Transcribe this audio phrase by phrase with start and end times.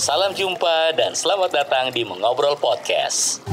[0.00, 3.44] Salam jumpa dan selamat datang di Mengobrol Podcast.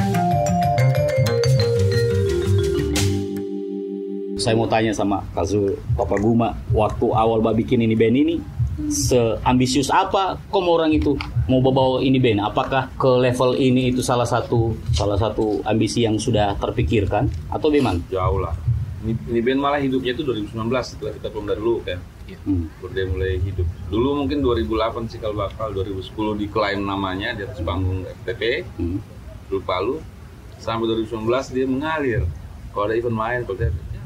[4.39, 8.35] Saya mau tanya sama Kazu Papa Guma, waktu awal Mbak bikin ini band ini,
[8.87, 11.19] seambisius apa kamu orang itu
[11.51, 12.39] mau bawa ini band?
[12.39, 17.99] Apakah ke level ini itu salah satu salah satu ambisi yang sudah terpikirkan atau bagaimana?
[18.07, 18.55] jauh lah
[19.03, 21.99] ini, ini band malah hidupnya itu 2019 setelah kita keluar dari dulu kan
[22.43, 22.67] Hmm.
[22.77, 24.67] baru dia mulai hidup dulu mungkin 2008
[25.07, 28.99] sih kalau bakal 2010 diklaim namanya di atas panggung FTP Hmm.
[29.45, 29.95] dulu Palu
[30.57, 32.23] sampai 2019 dia mengalir
[32.69, 34.01] kalau ada event main kalau dia ya,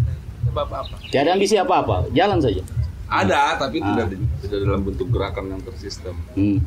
[0.46, 2.62] ada apa-apa Tiada ambisi apa-apa, jalan saja.
[3.08, 3.88] ada tapi Ah.
[3.98, 6.60] tidak tidak dalam bentuk gerakan yang tersistem Hmm.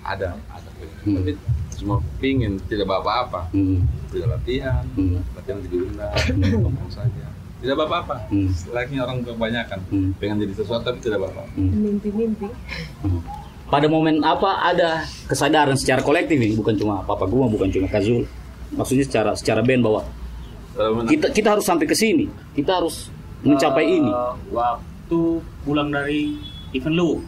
[0.00, 0.68] ada ada
[1.00, 1.16] Hmm.
[1.16, 1.32] tapi
[1.70, 3.86] semua pingin tidak apa-apa Hmm.
[4.10, 5.22] tidak latihan Hmm.
[5.32, 6.12] latihan diundang
[6.58, 7.29] ngomong saja
[7.60, 8.48] tidak apa-apa Hmm.
[8.68, 10.10] layaknya orang kebanyakan Hmm.
[10.16, 12.48] pengen jadi sesuatu tapi tidak apa-apa mimpi-mimpi
[13.00, 13.20] Hmm.
[13.66, 18.26] Pada momen apa ada kesadaran secara kolektif ini, bukan cuma Papa Guma, bukan cuma Kazul.
[18.72, 20.02] Maksudnya secara secara band bahwa
[21.06, 24.10] kita kita harus sampai ke sini, kita harus mencapai Eh, ini.
[24.50, 25.20] Waktu
[25.62, 26.34] pulang dari
[26.72, 27.22] event lu.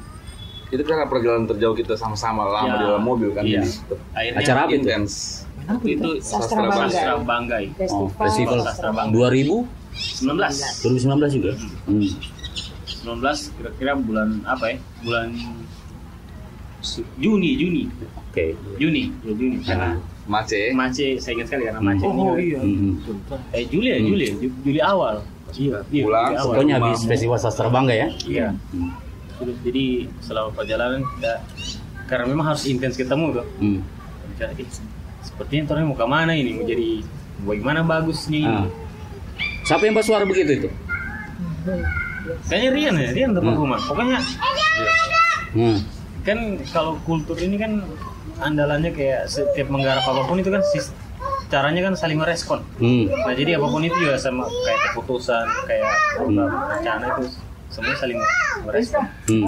[0.67, 2.73] itu karena perjalanan terjauh kita sama-sama lama Ya.
[2.73, 3.61] di dalam mobil kan Iya.
[3.61, 3.71] jadi
[4.11, 4.77] Akhirnya Acara apa itu?
[4.81, 5.13] intens
[5.63, 6.89] waktu itu Sastra Bangga.
[6.89, 7.65] Sastra Banggai.
[7.69, 9.13] Oh, festival, festival Sastra Bangga.
[9.13, 10.29] 2000 19.
[10.83, 11.53] 2019 juga.
[11.85, 12.09] Hmm.
[13.03, 14.77] 19 kira-kira bulan apa ya?
[15.03, 15.29] Bulan
[17.17, 17.83] Juni, Juni.
[18.19, 18.59] Oke.
[18.77, 19.57] Juni, ya Juni.
[19.63, 22.59] Karena Mace Mace, saya ingat sekali karena Mace ini Oh, kan- iya.
[22.59, 22.93] Hmm.
[23.51, 24.09] Eh Juli ya, Hmm.
[24.09, 25.15] Juli, Ju- Juli awal.
[25.53, 26.55] Iya, iya, Pulang, Juli awal.
[26.55, 28.09] Pokoknya habis festival sastra bangga ya.
[28.25, 28.49] Iya.
[28.73, 28.91] Hmm.
[29.37, 29.85] Terus jadi
[30.21, 31.33] selama perjalanan kita
[32.07, 33.47] karena memang harus intens ketemu tuh.
[33.59, 33.79] Hmm.
[34.29, 34.67] Bicara, "Eh,
[35.21, 36.51] sepertinya Tornya mau ke mana ini?
[36.57, 36.91] Mau jadi
[37.43, 38.43] bagaimana bagus nih?
[38.45, 38.67] Ah.
[39.63, 40.69] Siapa yang bersuara begitu itu?
[42.47, 43.63] Kayaknya Rian ya, Rian tempat Hmm.
[43.63, 43.79] rumah.
[43.81, 44.19] Pokoknya
[45.53, 45.79] Hmm.
[46.23, 46.39] kan
[46.71, 47.83] kalau kultur ini kan
[48.39, 50.63] andalannya kayak setiap menggarap apa pun itu kan
[51.47, 52.65] caranya kan saling merespon.
[52.81, 53.07] Hmm.
[53.07, 55.87] Nah jadi apa pun itu juga sama kayak keputusan, kayak
[56.17, 57.25] program, rencana itu
[57.69, 58.19] semuanya saling
[58.65, 59.05] merespon.
[59.29, 59.47] Hmm.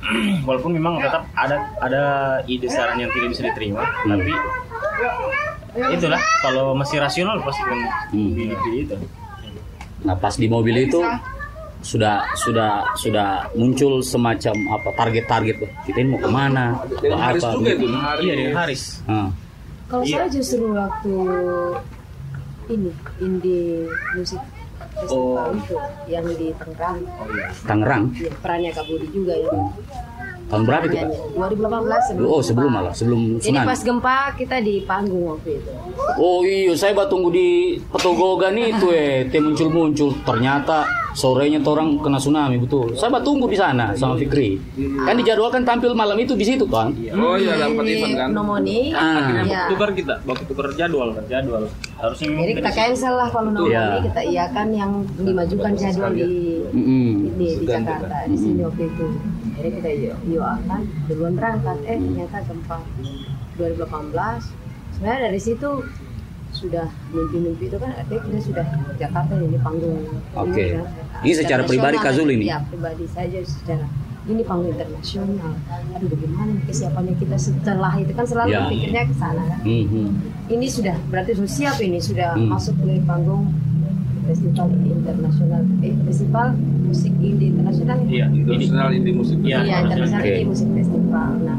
[0.48, 2.02] Walaupun memang tetap ada ada
[2.44, 4.16] ide saran yang tidak bisa diterima, Hmm.
[4.16, 4.32] tapi
[5.92, 7.78] itulah kalau masih rasional pasti kan
[8.10, 8.32] Hmm.
[8.32, 8.96] pilih pilih itu.
[10.00, 11.00] Nah pas di mobil itu
[11.80, 16.76] sudah sudah sudah muncul semacam apa target-target kita ini mau ke mana
[17.08, 17.80] mau Haris apa juga gitu.
[17.82, 18.82] itu Haris Iya dengan Haris.
[19.06, 19.28] Ah.
[19.86, 20.16] kalau Iya.
[20.18, 21.14] saya justru waktu
[22.68, 24.42] ini indie musik
[24.92, 25.56] festival Oh.
[25.56, 26.98] itu yang di Tangerang
[27.64, 29.50] Tangerang ya, perannya Kak Budi juga ya
[30.50, 31.06] tahun berapa itu Pak?
[31.06, 31.56] Nyanyi.
[31.56, 33.66] 2018 sebelum Oh sebelum malah sebelum jadi tsunami.
[33.66, 35.70] pas gempa kita di panggung waktu itu
[36.12, 37.48] Oh iya, saya baru tunggu di
[37.86, 40.10] Petogogan itu eh, teh muncul-muncul.
[40.20, 42.92] Ternyata sorenya tuh orang kena tsunami betul.
[42.92, 44.58] Saya baru tunggu di sana sama Fikri.
[44.98, 46.90] Kan dijadwalkan tampil malam itu di situ kan.
[47.12, 49.44] oh iya dapat di event kan Nomoni Ah.
[49.44, 49.68] ya.
[49.68, 51.62] Tukar kita, waktu tukar jadwal, kan jadwal.
[51.94, 53.86] Harusnya jadi kita cancel lah kalau Nomoni Iya.
[54.02, 56.26] kita iakan yang dimajukan jadwal di
[56.66, 57.10] Mm-mm.
[57.30, 59.06] ini di Jakarta di sini waktu itu
[59.60, 62.78] jadi kita yo yo akan duluan berangkat eh ternyata gempa
[63.54, 64.56] 2018
[64.90, 65.70] sebenarnya dari situ
[66.50, 68.66] sudah mimpi-mimpi itu kan artinya kita sudah
[68.96, 70.02] Jakarta ini panggung
[70.34, 70.64] Oke.
[70.74, 70.82] kan.
[71.20, 72.16] Ini secara pribadi Internasional.
[72.18, 72.44] Kazul ini?
[72.44, 73.86] ya pribadi saja secara
[74.22, 75.52] ini panggung internasional
[75.90, 78.66] aduh bagaimana kesiapannya kita setelah itu kan selalu Ya.
[78.66, 80.06] pikirnya ke sana kan Mhm.
[80.48, 82.50] ini sudah berarti sudah siap ini sudah Hmm.
[82.50, 83.48] masuk ke panggung
[84.22, 86.46] festival internasional eh festival
[86.82, 88.06] musik indie internasional ya?
[88.06, 90.30] Iya, internasional indie musik Iya, Iya, internasional Oke.
[90.30, 91.30] indie musik festival.
[91.40, 91.58] Nah,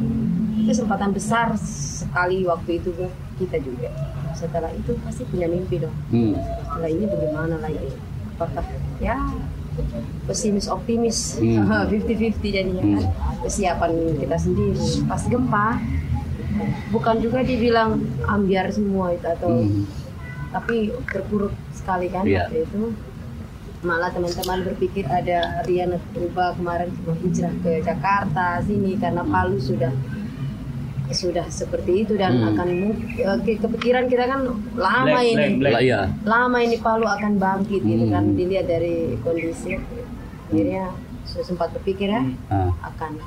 [0.52, 3.90] itu kesempatan besar sekali waktu itu buat kita juga.
[4.32, 5.94] Setelah itu pasti punya mimpi dong.
[6.10, 6.34] Hmm.
[6.36, 7.90] Setelah ini bagaimana lagi?
[8.34, 8.66] Apakah
[8.98, 9.18] ya
[10.26, 11.64] pesimis optimis Hmm.
[11.90, 13.04] 50-50 jadinya kan
[13.42, 14.78] kesiapan kita sendiri
[15.08, 15.80] pas gempa
[16.92, 17.96] bukan juga dibilang
[18.26, 19.88] ambiar semua itu atau Hmm.
[20.52, 20.76] Tapi
[21.06, 22.46] terpuruk sekali kan Iya.
[22.46, 22.82] waktu itu
[23.82, 29.90] malah teman-teman berpikir ada Rian Ruba kemarin mau hijrah ke Jakarta sini karena Palu sudah
[31.12, 32.56] sudah seperti itu dan Hmm.
[32.56, 32.68] akan
[33.12, 35.82] eh, ke- kepikiran kita kan lama Black, ini black, black.
[35.82, 36.00] Iya.
[36.24, 38.14] lama ini Palu akan bangkit gitu Hmm.
[38.14, 39.76] kan dilihat dari kondisi
[40.46, 40.96] akhirnya
[41.26, 42.72] saya sempat berpikir ya Ah.
[42.86, 43.20] akan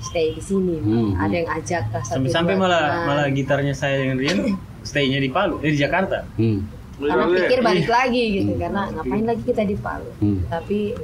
[0.00, 1.16] stay di sini Hmm.
[1.16, 3.06] ada yang ajak sampai-sampai dua malah teman.
[3.08, 4.38] malah gitarnya saya dengan Rian
[4.84, 6.22] stay-nya di Palu, eh di Jakarta.
[6.36, 6.60] Hmm.
[6.94, 8.60] karena pikir balik lagi gitu Hmm.
[8.60, 10.46] karena ngapain lagi kita di Palu Hmm.
[10.46, 10.94] tapi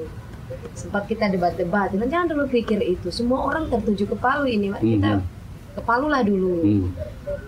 [0.73, 4.79] sempat kita debat-debat jangan dulu pikir itu semua orang tertuju ke Palu ini Mak.
[4.79, 5.27] kita Hmm.
[5.73, 6.89] ke Palu lah dulu Hmm.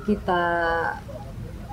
[0.02, 0.42] kita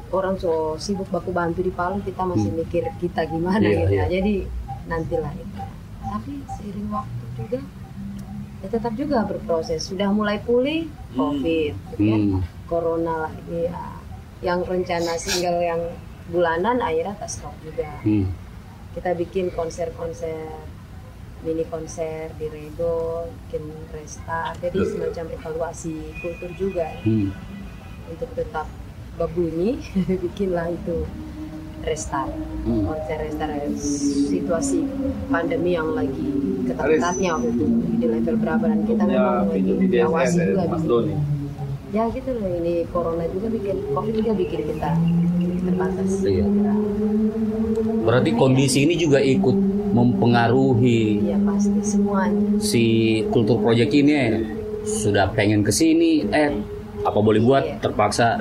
[0.09, 2.61] orang so sibuk baku bantu di Palu kita masih Hmm.
[2.61, 4.06] mikir kita gimana Iya, gitu iya.
[4.07, 4.33] jadi
[4.85, 5.61] nantilah itu
[6.01, 7.59] tapi seiring waktu juga
[8.59, 12.41] ya tetap juga berproses sudah mulai pulih covid gitu kan Hmm.
[12.65, 13.73] corona lah ini ya.
[14.39, 15.81] Yang rencana single yang
[16.27, 18.30] bulanan akhirnya tak stop juga Hmm.
[18.91, 20.47] kita bikin konser-konser
[21.39, 27.31] mini konser di Rego bikin restart jadi semacam evaluasi kultur juga Hmm.
[28.07, 28.68] untuk tetap
[29.15, 29.80] berbunyi
[30.24, 31.03] bikinlah itu
[31.81, 32.31] restart
[32.62, 32.85] Hmm.
[32.85, 33.71] konser restart
[34.30, 34.83] situasi
[35.27, 36.30] pandemi yang lagi
[36.63, 37.65] ketat-ketatnya waktu itu
[37.97, 41.15] di level berapa dan kita Ya, memang lagi pinjam di DSS awasi ya, juga di.
[41.89, 42.50] Ya gitu loh.
[42.62, 44.91] Ini corona juga bikin covid juga bikin kita
[45.65, 46.45] terbatas Iya.
[48.06, 49.57] Berarti kondisi ini juga ikut
[49.89, 52.62] mempengaruhi Iya pasti semuanya.
[52.62, 52.83] si
[53.33, 54.27] kultur project ini ya.
[54.80, 56.56] Sudah pengen ke sini, eh.
[57.03, 57.63] Apa boleh buat?
[57.83, 58.39] Terpaksa.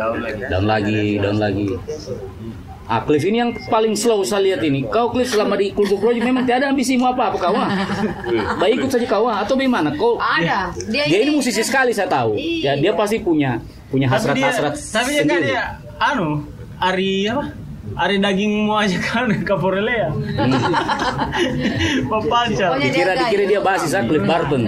[0.48, 1.68] Down lagi, down lagi.
[2.88, 4.80] Ah, Cliff ini yang paling slow saya lihat ini.
[4.88, 7.68] Kau Cliff selama di kultur project memang tidak ada ambisimu apa apa kau ah?
[8.56, 9.44] Baik ikut saja kau ah?
[9.44, 9.92] atau bagaimana?
[9.92, 12.32] Kau ada dia, dia ini musisi sekali saya tahu.
[12.40, 13.60] Ya dia pasti punya
[13.92, 15.48] punya Tapi dia, hasrat-hasrat tapi dia kan sendiri.
[15.52, 15.62] dia
[16.00, 16.48] anu
[16.80, 17.44] Ari apa?
[17.92, 20.08] Ari dagingmu aja kan kaporelea.
[22.08, 22.68] Papancar.
[22.72, 23.50] Pokoknya Dikira dia dikira gaya.
[23.52, 24.62] dia basis ah, Cliff Barton,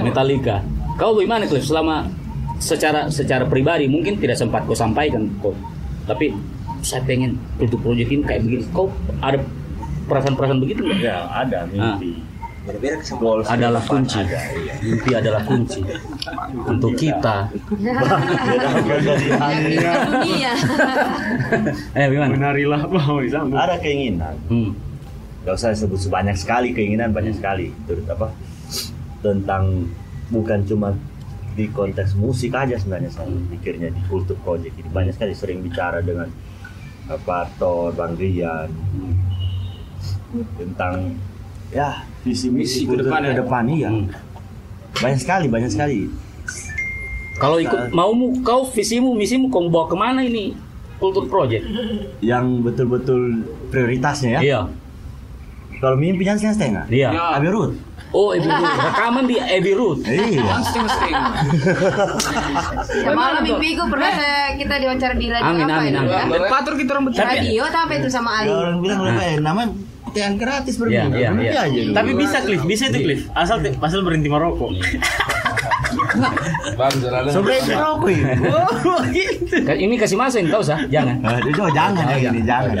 [0.00, 0.56] Metallica.
[0.96, 2.08] Kau bagaimana Cliff selama
[2.56, 5.52] secara secara pribadi mungkin tidak sempat kau sampaikan kok.
[6.06, 6.32] Tapi
[6.86, 8.62] saya pengen untuk project ini kayak begini.
[8.70, 9.42] Kau ada
[10.06, 11.02] perasaan-perasaan begitu nggak?
[11.02, 12.22] Ya, ada mimpi.
[12.66, 13.22] Kesempatan.
[13.22, 14.18] Goals Adalah kunci.
[14.18, 14.74] ada, iya.
[14.82, 15.86] Mimpi adalah kunci
[16.66, 17.46] untuk kita.
[17.78, 20.50] yang di dunia
[21.94, 22.30] Eh gimana?
[22.34, 23.54] Menarilah mau disambung.
[23.54, 24.34] Ada keinginan.
[24.50, 24.74] Hmm.
[25.46, 27.70] Gak usah sebut sebanyak sekali keinginan banyak sekali.
[27.86, 28.34] Terus apa?
[29.22, 29.86] Tentang
[30.34, 30.90] bukan cuma
[31.54, 36.02] di konteks musik aja sebenarnya saya pikirnya di kultur project ini banyak sekali sering bicara
[36.04, 36.28] dengan
[37.06, 37.46] apa
[37.92, 38.66] Bang Rian
[40.54, 41.14] tentang
[41.68, 43.36] ya visi misi ke depan ke ya.
[43.36, 44.06] depan iya Hmm.
[44.96, 46.00] banyak sekali banyak sekali
[47.36, 50.56] Kalau ikut maumu kau visimu misimu kau bawa ke mana ini
[50.96, 51.68] kultur project?
[52.18, 54.60] yang betul-betul prioritasnya ya Iya.
[55.78, 57.08] kalau mimpi jangan setengah-setengah Iya.
[57.46, 57.72] Road
[58.16, 58.80] Oh, Abbey Road.
[58.80, 59.98] Rekaman di Abbey Road.
[60.06, 61.24] iya Setengah-setengah.
[62.96, 66.08] ya malam mimpiku pernah saya kita diwawancara di radio Amin, apa amin, itu amin.
[66.08, 66.92] ya Dari patur kita.
[66.96, 69.72] Tapi- radio atau apa itu sama Ali Ya, orang bilang lebih eh, namanya
[70.16, 71.44] yang gratis bermimpi Iya, iya, Mimpi
[71.76, 71.92] iya.
[71.92, 73.22] Tapi bisa Cliff, bisa itu Cliff.
[73.34, 74.72] Asal asal berhenti merokok.
[76.76, 77.20] Bang, jalan.
[77.26, 78.22] Sebenarnya rokok ini.
[78.46, 79.56] Oh, gitu.
[79.62, 80.80] Ka- Ini kasih masain tahu sah?
[80.86, 81.16] Jangan.
[81.22, 82.76] Aduh, jangan, jangan yang ini, jangan.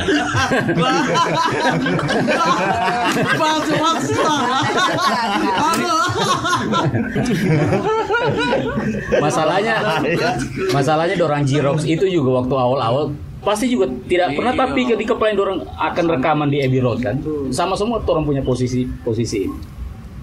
[9.16, 9.74] Masalahnya
[10.70, 13.04] masalahnya dorang Jirox itu juga waktu awal-awal
[13.40, 17.16] pasti juga tidak pernah tapi ketika kepala dorang akan rekaman di Abbey Road kan.
[17.50, 19.56] Sama semua orang punya posisi posisi ini.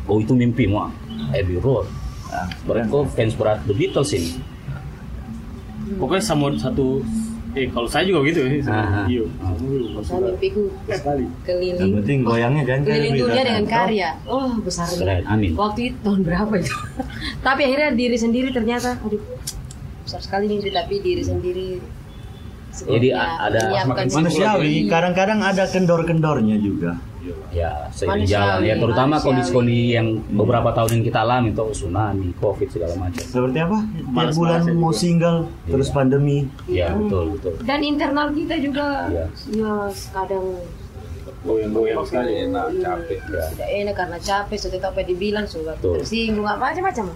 [0.06, 0.92] Oh itu mimpi mau
[1.32, 1.88] Abbey Road.
[2.34, 4.32] Nah, berarti kau fans berat The Beatles ini.
[5.94, 7.06] Pokoknya sama satu
[7.54, 8.50] eh kalau saya juga gitu ya.
[8.66, 9.06] Aha.
[9.06, 9.30] Iya.
[10.02, 13.46] saya mimpiku Yang keliling penting goyangnya jangan kayak keliling dunia kan.
[13.46, 14.50] dengan karya oh
[14.98, 15.52] Keren, amin.
[15.54, 16.74] waktu itu tahun berapa itu
[17.46, 19.22] tapi akhirnya diri sendiri ternyata aduh
[20.02, 21.70] besar sekali mimpi tapi diri sendiri
[22.74, 26.98] Jadi sebelumnya a- ada- Manusiawi, kadang-kadang ada kendor-kendornya juga.
[27.50, 29.26] Ya, seiring jalan ya terutama manusiawi.
[29.26, 33.24] kondisi-kondisi yang beberapa tahun yang kita alami itu tsunami, Covid segala macam.
[33.24, 33.80] Seperti apa?
[33.80, 35.00] Tiap bulan ya mau juga.
[35.00, 36.38] single, terus pandemi.
[36.66, 37.54] Ya, betul, betul.
[37.62, 39.26] dan internal kita juga Iya.
[39.50, 39.74] ya
[40.12, 40.46] kadang
[41.42, 42.48] Goyang-goyang sekali.
[42.48, 43.20] Enak, capek.
[43.26, 43.44] Ya.
[43.50, 47.08] tidak enak karena capek sudah tahu apa dibilang sudah tersinggung apa macam-macam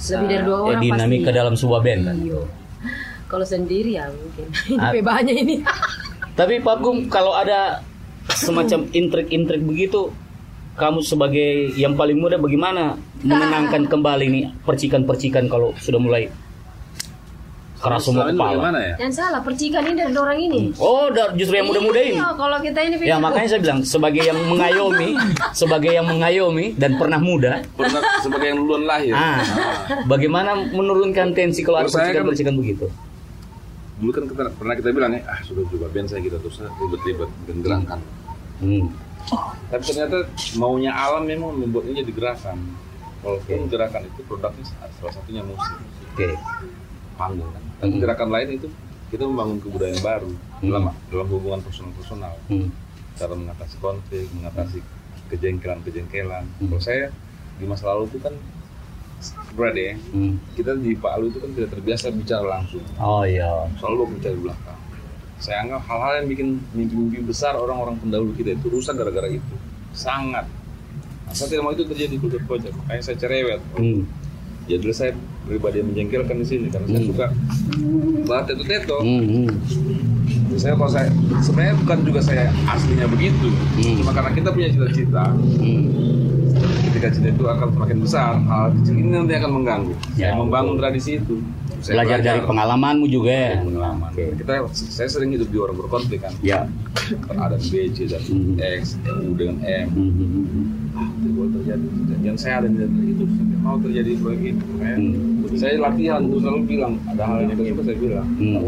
[0.00, 2.16] lebih dari dua Ya, orang dinamika pasti dalam sebuah band kan.
[2.18, 2.40] Iya.
[3.26, 4.46] kalau sendiri ya mungkin
[4.88, 5.56] ini banyak ini
[6.32, 7.84] Tapi Pak Gum, kalau ada
[8.28, 10.12] semacam intrik-intrik begitu,
[10.72, 16.28] kamu sebagai yang paling muda bagaimana menenangkan kembali nih percikan-percikan kalau sudah mulai
[17.76, 18.76] keras semua kepala.
[18.76, 18.92] Ya?
[18.98, 22.12] yang salah percikan ini dari orang ini Oh, da- justru yang muda-muda ini.
[22.12, 25.16] Iya, kalau kita ini Ya makanya saya bilang sebagai yang mengayomi,
[25.52, 29.16] sebagai yang mengayomi dan pernah muda, Pernah sebagai yang duluan lahir.
[29.16, 29.40] ah,
[30.04, 32.84] bagaimana menurunkan tensi kalau ada kan- percikan-percikan begitu?
[34.00, 37.28] Dulu kan kita, pernah kita bilang ya, ah sudah coba band saya kita terus ribet-ribet
[37.60, 38.00] gerakan.
[38.64, 38.88] Hmm.
[39.68, 40.16] Tapi ternyata
[40.56, 42.58] maunya alam memang membuatnya jadi gerakan.
[43.20, 44.64] Walaupun gerakan itu produknya
[44.96, 45.76] salah satunya musik,
[46.16, 46.32] Oke.
[47.20, 47.62] panggung kan.
[47.84, 48.00] Tapi Hmm.
[48.00, 48.68] gerakan lain itu
[49.12, 50.64] kita membangun kebudayaan baru Hmm.
[50.64, 52.32] dalam dalam hubungan personal-personal.
[52.48, 52.72] Hmm.
[53.20, 54.80] Cara mengatasi konflik, mengatasi
[55.28, 56.44] kejengkelan-kejengkelan.
[56.48, 56.68] Hmm.
[56.72, 57.12] Kalau saya
[57.60, 58.32] di masa lalu itu kan
[59.52, 59.94] berat ya.
[60.10, 60.40] Hmm.
[60.52, 62.82] Kita di Palu itu kan tidak terbiasa bicara langsung.
[62.96, 63.48] Oh iya.
[63.76, 64.78] Selalu berbicara di belakang.
[65.36, 69.54] Saya anggap hal-hal yang bikin mimpi-mimpi besar orang-orang pendahulu kita itu rusak gara-gara itu.
[69.90, 70.44] Sangat.
[71.30, 74.02] saya tidak mau itu terjadi di kultur project makanya saya cerewet Hmm.
[74.66, 75.14] ya dulu saya
[75.46, 77.06] pribadi yang menjengkelkan di sini karena saya Hmm.
[77.06, 77.26] suka
[78.26, 79.46] banget teto teto Hmm.
[80.50, 80.58] Hmm.
[80.58, 81.08] saya kalau saya
[81.40, 83.96] sebenarnya bukan juga saya aslinya begitu Hmm.
[83.96, 85.24] cuma karena kita punya cita-cita
[85.56, 85.82] Hmm.
[86.84, 90.74] ketika cita itu akan semakin besar hal kecil ini nanti akan mengganggu Ya, saya membangun
[90.76, 91.38] tradisi itu
[91.80, 93.56] Saya Belajar dari pengalamanmu juga ya.
[93.58, 94.36] pengalaman Oke.
[94.36, 96.68] kita saya sering hidup di orang berkonflik kan Ya.
[97.32, 98.60] ada B, C dan Hmm.
[98.60, 100.12] X, U dengan M Hmm.
[100.12, 100.66] hmm, hmm.
[100.92, 101.86] ah itu boleh terjadi
[102.20, 103.24] yang saya ada di itu
[103.56, 105.56] mau terjadi proyek itu Hmm.
[105.56, 108.60] saya latihan terus selalu bilang ada hal yang negatif saya bilang Hmm.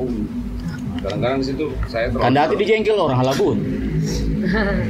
[0.98, 3.56] Kadang-kadang di situ saya terlalu Kan hati dijengkel orang halabun.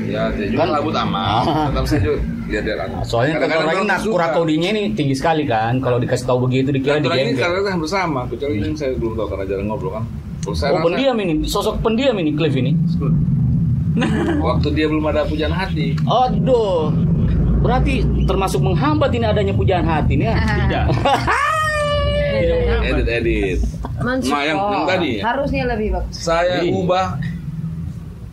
[0.07, 1.67] ya dia juga Kan- labut amat Ah.
[1.69, 2.19] tetap saya juga
[2.49, 4.13] lihat dia Nah, soalnya kan Kadang-kadang orang orang nak suka.
[4.13, 5.73] kurang kodinya ini tinggi sekali kan.
[5.79, 7.43] Kalau dikasih tahu begitu dikira orang ini dijengkel.
[7.43, 10.05] kadang-kadang bersama kecuali yang saya belum tahu karena jarang ngobrol kan
[10.51, 12.73] saya Oh rasa pendiam ini, sosok pendiam ini Cliff ini.
[14.43, 16.89] waktu dia belum ada pujaan hati Aduh,
[17.61, 17.95] berarti
[18.25, 20.37] termasuk menghambat ini adanya pujaan hati nih ya.
[20.65, 20.85] Tidak.
[22.85, 23.59] Edit edit
[23.99, 24.35] Mensupport.
[24.35, 25.23] Nah, yang- yang tadi ya?
[25.25, 26.15] Harusnya lebih bagus.
[26.15, 27.07] saya Jadi- ubah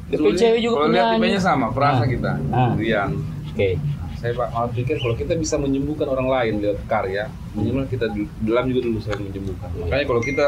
[0.10, 2.08] DP cewek juga kalau lihat tipenya sama perasa Ah.
[2.08, 2.74] kita Ah.
[2.74, 3.10] Rian
[3.48, 3.70] Oke.
[4.16, 8.66] saya pak malah pikir kalau kita bisa menyembuhkan orang lain lewat karya minimal kita dalam
[8.68, 10.46] juga dulu saya menyembuhkan makanya kalau kita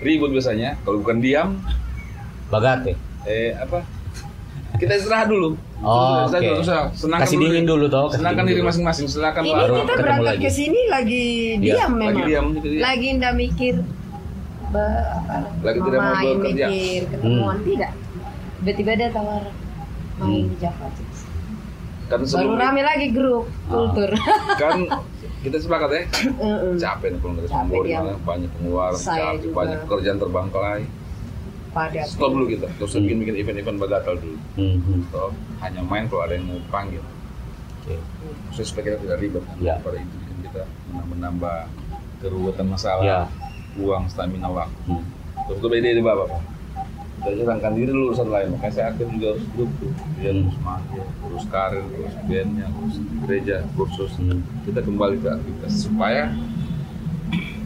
[0.00, 1.60] ribut biasanya kalau bukan diam
[2.46, 2.96] Bagate.
[3.24, 3.84] eh apa
[4.74, 6.32] kita istirahat dulu Oh, oke.
[6.34, 6.88] dulu, usah.
[6.90, 8.08] senangkan Kasih dingin dulu toh.
[8.08, 8.68] senangkan diri dulu.
[8.68, 10.40] masing-masing silakan Ini baru kita ketemu berangkat lagi.
[10.40, 12.26] ke sini lagi Iya, diam lagi memang.
[12.26, 12.80] diam gitu dia.
[12.82, 13.74] Lagi ndak mikir
[14.66, 16.66] be- apa, Lagi tidak mau bekerja.
[16.66, 17.66] mikir ketemuan Hmm.
[17.66, 17.90] tidak.
[18.56, 19.42] Tiba-tiba ada tawar
[20.16, 21.02] main di Jakarta.
[22.04, 23.68] kan Baru sebelum rame lagi grup Ah.
[23.70, 24.10] kultur.
[24.62, 24.76] kan
[25.40, 26.02] kita sepakat ya
[26.32, 26.72] Heeh.
[26.74, 28.00] capek nih kalau nggak sambor dia.
[28.22, 30.82] banyak pengeluaran capek banyak pekerjaan terbengkalai
[31.74, 33.02] Pada stop dulu kita terus Hmm.
[33.02, 35.00] bikin bikin event-event bagatal dulu Hmm, hmm.
[35.04, 37.02] stop hanya main kalau ada yang mau panggil
[37.82, 37.98] Oke.
[38.46, 39.74] Maksudnya supaya kita tidak ribet kan Ya.
[39.76, 40.62] pada itu bikin kita
[41.04, 41.56] menambah
[42.18, 43.20] keruwetan masalah Ya.
[43.76, 45.04] uang stamina waktu Hmm.
[45.44, 46.42] terus itu ide bapak Pak.
[47.16, 50.44] kita jalankan diri dulu urusan lain makanya saya aktif juga harus grup tuh dia Hmm.
[50.44, 54.40] terus mahir terus karir terus bandnya terus gereja kursus Hmm.
[54.62, 56.22] kita kembali ke aktivitas supaya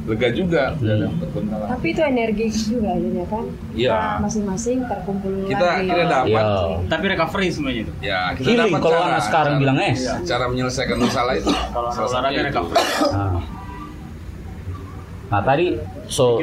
[0.08, 3.44] lega juga tidak ada yang terbengkalai Tapi itu energi juga akhirnya kan.
[3.70, 3.94] Iya.
[4.18, 5.86] Masing-masing terkumpul kita lagi.
[5.86, 6.76] kita dapat Ya.
[6.88, 7.92] Tapi recovery semuanya itu.
[8.00, 9.94] ya kita Healing dapat kalau cara- anak sekarang cara- bilang eh.
[9.94, 12.82] iya, cara menyelesaikan masalah itu Kalau Salah satunya recovery.
[13.12, 13.40] Nah.
[15.28, 15.66] Nah tadi
[16.06, 16.40] so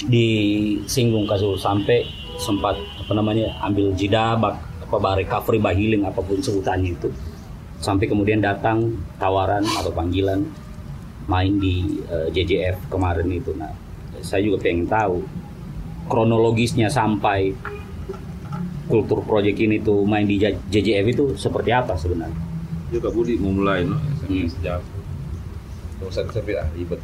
[0.00, 6.18] disinggung kasus sampai sempat apa namanya ambil jeda bak apa bah recovery bah healing apa
[6.18, 7.12] pun sebutannya itu
[7.76, 10.40] sampai kemudian datang tawaran atau panggilan
[11.30, 13.54] main di eh, JJF kemarin itu.
[13.54, 13.70] Nah
[14.20, 15.22] saya juga pengen tahu
[16.10, 17.54] kronologisnya sampai
[18.90, 22.34] kultur project ini tuh main di JJF itu seperti apa sebenarnya?
[22.90, 23.94] Juga Budi mau mulai no?
[24.26, 24.50] Hmm.
[24.50, 24.82] Sejak
[26.02, 27.00] terus saya bilang ah, ribet.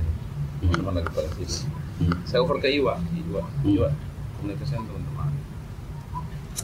[0.56, 0.72] Hmm.
[0.72, 2.12] teman lagi pada sini Hmm.
[2.28, 3.00] saya over ke Iwa.
[3.00, 3.40] Iwa.
[3.40, 3.72] Hmm.
[3.72, 3.88] Iwa.
[4.36, 5.32] Komunikasi teman-teman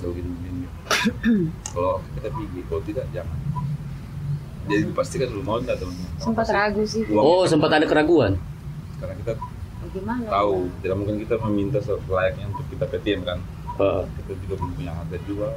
[1.72, 3.38] kalau kita pergi kalau tidak jangan
[4.64, 6.10] jadi dipastikan dulu mau tidak teman-teman.
[6.16, 7.02] Sempat ragu sih.
[7.06, 8.32] Uang oh kita- sempat ada keraguan?
[8.96, 9.32] Karena kita
[9.82, 10.24] Bagaimana?
[10.26, 13.38] tahu tidak mungkin kita meminta selayaknya untuk kita PTM kan?
[13.74, 15.52] Eh, kita juga belum punya harga jual.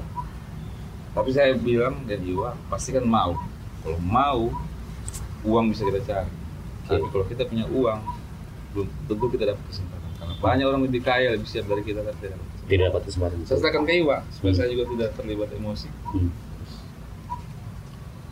[1.12, 3.38] Tapi saya bilang dan Iwa pasti kan mau.
[3.80, 4.40] Kalau mau
[5.44, 6.32] uang bisa kita cari.
[6.86, 8.00] Tapi kalau kita punya uang
[8.72, 10.10] belum tentu kita dapat kesempatan.
[10.16, 12.16] Karena banyak orang lebih kaya lebih siap dari kita kan?
[12.18, 12.66] Tidak dapat kesempatan.
[12.66, 13.38] tidak dapat kesempatan.
[13.46, 14.58] Saya serahkan ke Iwa supaya Hmm.
[14.58, 15.88] saya juga tidak terlibat emosi.
[16.10, 16.30] Hmm.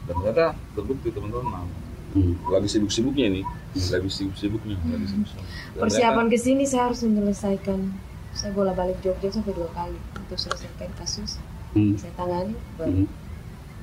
[0.03, 0.45] Dan ternyata
[0.75, 1.67] terbukti teman-teman mau
[2.13, 2.37] Hmm.
[2.45, 3.45] lagi sibuk-sibuknya nih
[3.89, 7.89] lagi sibuk-sibuknya lagi sibuk-sibuk Dan Persiapan ke sini saya harus menyelesaikan.
[8.37, 11.41] Saya bola balik Jogja sampai dua kali untuk selesaikan kasus.
[11.73, 11.97] Hmm.
[11.97, 12.53] Saya tangani.
[12.77, 13.09] baru Hmm.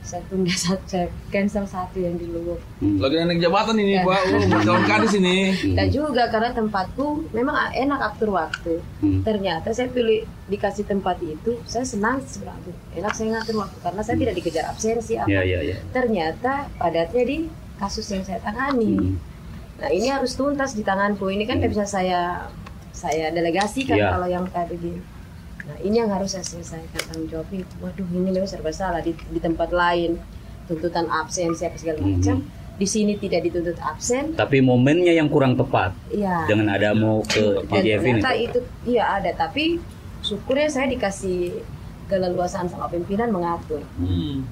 [0.01, 2.57] Saya tunda satu, saya cancel satu yang di Luwuk.
[2.81, 2.97] Hmm.
[2.99, 4.03] lagi naik jabatan ini Ya.
[4.03, 5.77] Pak oh mau calon kadis ini Hmm.
[5.77, 8.81] Dan juga karena tempatku memang enak atur waktu.
[9.05, 9.21] Hmm.
[9.23, 12.75] Ternyata saya pilih dikasih tempat itu, saya senang sebenarnya.
[12.97, 15.29] Enak saya ngatur waktu karena saya tidak dikejar absensi apa.
[15.29, 15.77] Ya, ya, ya.
[15.93, 17.37] Ternyata padatnya di
[17.77, 18.97] kasus yang saya tangani.
[18.97, 19.15] Hmm.
[19.81, 21.29] Nah ini harus tuntas di tanganku.
[21.29, 22.49] Ini kan tidak bisa saya
[22.91, 24.09] saya delegasikan Iya.
[24.13, 25.01] kalau yang kayak begini.
[25.71, 27.47] Nah ini yang harus saya selesaikan tanggung jawab.
[27.79, 30.19] Waduh ini memang serba salah di, di tempat lain
[30.67, 32.11] tuntutan absen siapa segala Mhm.
[32.13, 32.37] macam.
[32.75, 34.35] Di sini tidak dituntut absen.
[34.35, 36.49] Tapi momennya yang kurang tepat Iya.
[36.49, 38.19] dengan ada mau ke JJF ini.
[38.19, 39.79] ternyata itu iya ada tapi
[40.21, 41.61] syukurnya saya dikasih
[42.09, 43.79] keleluasaan sama pimpinan mengatur.
[43.95, 44.43] Hmm.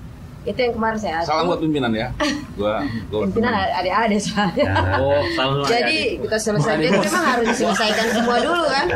[0.48, 1.28] Itu yang kemarin saya atur.
[1.28, 2.08] salam buat pimpinan ya
[2.56, 2.80] gua
[3.12, 4.64] gua Pimpinan ada-ada soalnya.
[4.96, 5.68] Oh, selalu ada.
[5.68, 8.86] Jadi kita selesaikan itu memang harus diselesaikan semua dulu kan.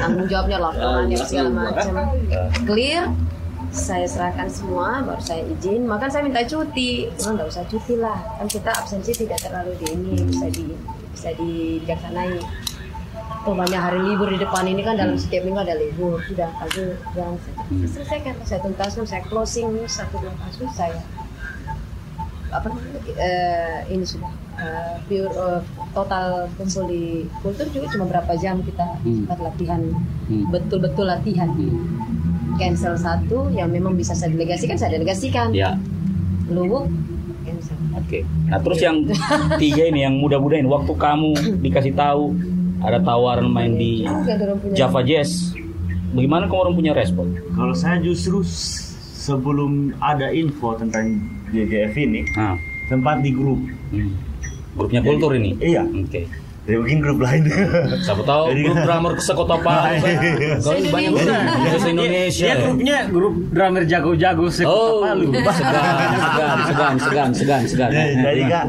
[0.00, 1.92] Tanggung jawabnya laporannya segala macam.
[2.64, 3.04] Clear.
[3.76, 8.16] saya serahkan semua baru saya izin makan saya minta cuti oh nggak usah cuti lah
[8.40, 10.64] kan kita absensi tidak terlalu di ini bisa di
[11.12, 12.40] bisa dijaksanai
[13.44, 16.96] oh banyak hari libur di depan ini kan dalam setiap minggu ada libur sudah aku
[17.20, 17.36] yang
[18.44, 21.02] saya tuntaskan saya closing satu dua kasus saya
[22.46, 22.70] apa
[23.12, 27.02] eh, ini sudah eh, pure eh, total kumpul di
[27.42, 29.22] kultur juga cuma berapa jam kita Hmm.
[29.22, 29.80] sempat latihan.
[30.26, 30.46] Hmm.
[30.48, 31.50] betul-betul latihan.
[32.56, 35.50] Cancel satu yang memang bisa saya delegasikan saya delegasikan.
[35.52, 35.74] Ya,
[36.48, 36.88] luwuk
[37.42, 37.76] cancel.
[37.94, 38.22] Oke.
[38.46, 39.04] Nah terus yang
[39.62, 41.30] tiga ini yang muda-muda ini, waktu kamu
[41.60, 42.32] dikasih tahu
[42.78, 45.52] ada tawaran main di punya- Java Jazz,
[46.10, 47.26] bagaimana kamu orang punya respon?
[47.50, 48.44] Kalau saya justru
[49.16, 52.54] sebelum ada info tentang JJF ini Nah,
[52.86, 53.58] sempat di grup.
[53.90, 54.12] hmm.
[54.74, 55.56] grupnya kultur ini.
[55.56, 55.82] Iya.
[55.82, 56.28] Oke.
[56.62, 57.46] Dia bikin grup lain.
[57.96, 60.14] Siapa tahu Jadi- grup drummer sekota Palu kan.
[60.58, 61.30] Kau ini banyak banget
[61.76, 62.42] se Indonesia.
[62.42, 62.56] Dia ya.
[62.60, 65.30] grupnya grup drummer jago-jago sekota Oh, Palu.
[65.30, 67.88] segan, segan, segan, segan, segan, segan.
[67.88, 68.64] Jadi, jadi kak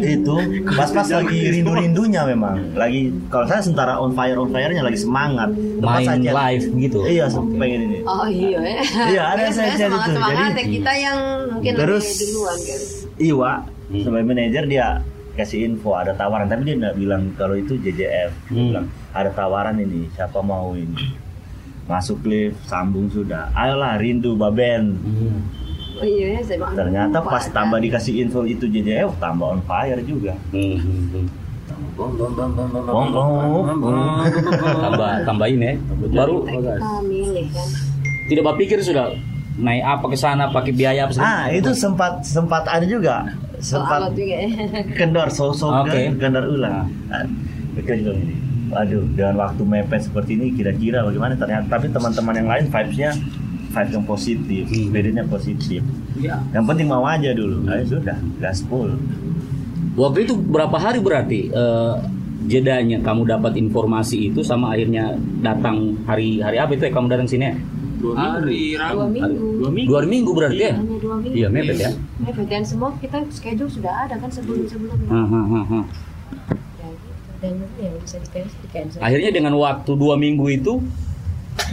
[0.00, 0.36] itu
[0.68, 6.04] pas-pas lagi rindu-rindunya memang lagi kalau saya sementara on fire on fire-nya lagi semangat main
[6.04, 6.30] saja.
[6.30, 6.98] live gitu.
[7.04, 8.80] iya pengen ini Oh iya ya.
[9.08, 10.10] Iya, ada Iya, saya chat itu.
[10.12, 11.18] Jadi- ya kita yang
[11.50, 12.80] mungkin Terus lebih duluan kan.
[13.18, 13.52] Iwa
[13.88, 14.02] Hmm.
[14.02, 14.88] sebagai manajer dia
[15.32, 18.68] kasih info ada tawaran tapi dia nggak bilang kalau itu JJF dia Hmm.
[18.68, 20.98] bilang ada tawaran ini siapa mau ini
[21.84, 25.40] masuk lift sambung sudah ayolah rindu baben Hmm.
[25.98, 30.38] Oh iya ya, saya ternyata pas tambah dikasih info itu JJF tambah on fire juga
[30.48, 31.26] Hmm, hmm.
[31.94, 34.22] Bong, bong, bong.
[34.78, 35.72] Tambah tambahin ya.
[36.08, 36.46] Baru
[37.02, 37.68] milih kan.
[38.28, 39.10] tidak berpikir sudah
[39.56, 43.26] naik apa ke sana pakai biaya apa ah itu sempat sempat ada juga
[43.58, 44.48] sempat juga ya.
[45.00, 46.14] kendor sosok Oke.
[46.14, 47.26] kendor ulang Ah,
[47.74, 48.34] betul juga ini
[48.68, 53.10] waduh dengan waktu mepet seperti ini kira-kira bagaimana ternyata tapi teman-teman yang lain vibes-nya
[53.68, 54.88] vibes yang positif Hmm.
[54.90, 55.80] bedanya positif
[56.18, 56.40] Ya.
[56.50, 58.96] yang penting mau aja dulu ayo sudah gaspol
[59.98, 61.94] Waktu itu berapa hari berarti eh,
[62.46, 67.26] jedanya kamu dapat informasi itu sama akhirnya datang hari hari apa itu ya kamu datang
[67.26, 67.54] sini ya?
[67.98, 69.46] Hari Dua minggu.
[69.58, 69.90] Dua minggu.
[69.90, 70.74] Dua minggu berarti ya?
[70.78, 71.34] Hanya dua minggu.
[71.34, 71.90] Iya mepet ya.
[72.22, 75.10] Mepet dan semua kita schedule sudah ada kan sebelum sebelumnya.
[75.10, 75.82] Hmm, hmm, hmm.
[76.78, 77.30] Ya, gitu.
[77.42, 79.02] Dan ya bisa di cancel.
[79.02, 80.78] Akhirnya dengan waktu dua minggu itu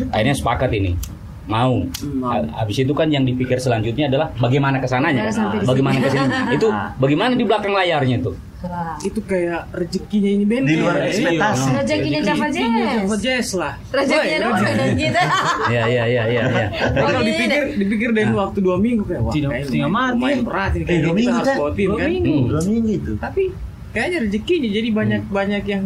[0.10, 0.97] akhirnya sepakat ini
[1.45, 1.86] mau.
[2.23, 6.03] Ha- Habis itu kan yang dipikir selanjutnya adalah bagaimana ke sananya, di bagaimana sini.
[6.03, 6.25] ke sini.
[6.58, 8.36] Itu bagaimana di belakang layarnya tuh.
[8.58, 8.97] Wah.
[8.99, 10.65] Itu kayak rezekinya ini band.
[10.65, 11.05] Di luar ya.
[11.08, 11.62] ekspektasi.
[11.63, 11.77] Iya.
[11.77, 12.95] Rezekinya Java Rezekinya Jazz.
[12.97, 13.73] Java Jazz lah.
[13.88, 15.21] Rezekinya doang dan kita.
[15.65, 16.43] Iya iya iya iya.
[16.45, 16.67] iya.
[16.71, 20.13] Tapi kalau dipikir dipikir dari waktu dua minggu kayak wah Tidak- setengah mati.
[20.15, 22.10] lumayan berat ini Eh, dua kita minggu, harus kan.
[22.10, 22.34] minggu.
[22.34, 22.45] Hmm.
[22.49, 23.43] dua minggu itu Tapi
[23.91, 25.86] kayaknya rezekinya jadi banyak banyak yang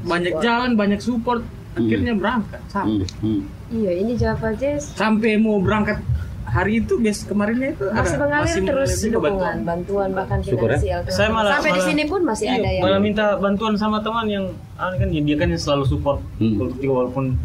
[0.00, 1.42] banyak jalan banyak support
[1.80, 3.40] akhirnya berangkat Hmm, sampai hmm.
[3.70, 6.00] Iya, ini Java Jazz sampai mau berangkat
[6.44, 9.56] hari itu bes kemarinnya itu masih ada mengalir masih terus dukungan, bantuan.
[9.62, 10.80] bantuan bahkan Syukur ya.
[10.80, 11.00] finansial.
[11.10, 13.98] Saya malah- Sampai di malah- sini pun masih Iya, ada yang malah minta bantuan sama
[13.98, 16.56] teman yang ah, kan dia kan yang selalu support Hmm.
[16.80, 17.36] Walaupun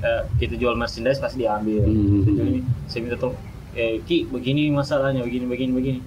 [0.00, 2.22] eh, kita jual merchandise pasti diambil Hmm.
[2.24, 3.34] Jual ini, saya minta tuh
[3.72, 5.98] eh, ki begini masalahnya begini begini begini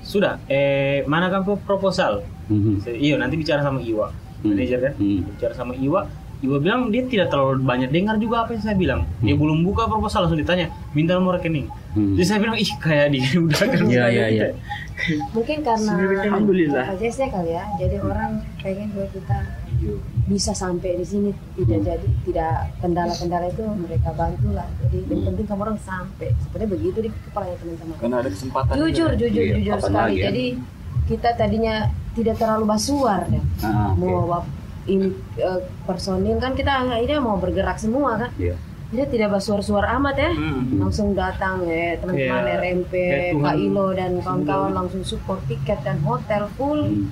[0.00, 2.76] sudah eh mana kan proposal Hmm.
[2.78, 4.50] Saya, iya nanti bicara sama Iwa Hmm.
[4.50, 5.24] manajer kan Hmm.
[5.30, 6.04] bicara sama Iwa
[6.40, 9.40] Iwa bilang dia tidak terlalu banyak dengar juga apa yang saya bilang dia Hmm.
[9.40, 12.14] belum buka proposal langsung ditanya minta nomor rekening Hmm.
[12.14, 14.46] jadi saya bilang ih kayak di udah kan Iya, iya, iya.
[15.30, 16.84] mungkin karena Alhamdulillah.
[16.96, 17.62] Jazz ya kali ya.
[17.76, 19.38] Jadi orang pengen buat kita
[20.24, 24.66] bisa sampai di sini tidak jadi tidak kendala-kendala itu mereka bantu lah.
[24.82, 26.28] Jadi yang penting kamu orang sampai.
[26.40, 27.96] Sebenarnya begitu di kepalanya teman-teman.
[27.96, 28.72] Karena ada kesempatan.
[28.76, 29.94] Jujur, jujur, Iya, jujur sekali.
[29.94, 30.24] lagi ya?
[30.24, 30.46] Jadi
[31.04, 31.74] kita tadinya
[32.12, 33.42] tidak terlalu basuar ya.
[33.60, 34.00] Ah, oke.
[34.00, 34.42] Mau
[34.84, 35.08] ini
[35.40, 38.30] eh, personil kan kita akhirnya mau bergerak semua kan.
[38.36, 38.56] Iya.
[38.94, 40.30] Jadi tidak basuar-suar amat ya.
[40.30, 40.78] Hmm.
[40.78, 42.92] Langsung datang ya teman-teman Kayak- RMP,
[43.58, 46.78] Ilo dan kawan-kawan langsung support tiket dan hotel full.
[46.84, 47.10] Hmm.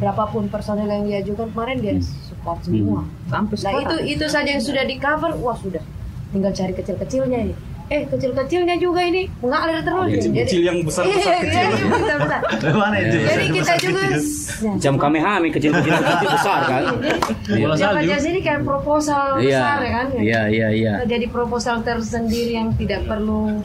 [0.00, 3.04] Berapapun personil yang diajukan kemarin dia support semua.
[3.28, 5.84] sampai Nah itu itu saja yang sudah di cover, wah sudah.
[6.32, 7.54] Tinggal cari kecil-kecilnya ini.
[7.90, 10.06] Eh kecil-kecilnya juga ini mengalir terus.
[10.14, 11.66] Kecil-kecil yang besar-besar Iya, kecil.
[11.66, 12.40] iya, besar-besar.
[12.78, 14.18] mana itu Jadi kita juga ya,
[14.78, 16.82] Jam kamehame kecil-kecil kecil besar kan?
[17.50, 17.58] Iya.
[17.58, 18.06] Bola Java salju.
[18.06, 19.42] Jazz ini kayak proposal Iya.
[19.42, 20.06] besar ya kan?
[20.14, 20.92] Iya iya iya.
[21.02, 23.58] Jadi proposal tersendiri yang tidak perlu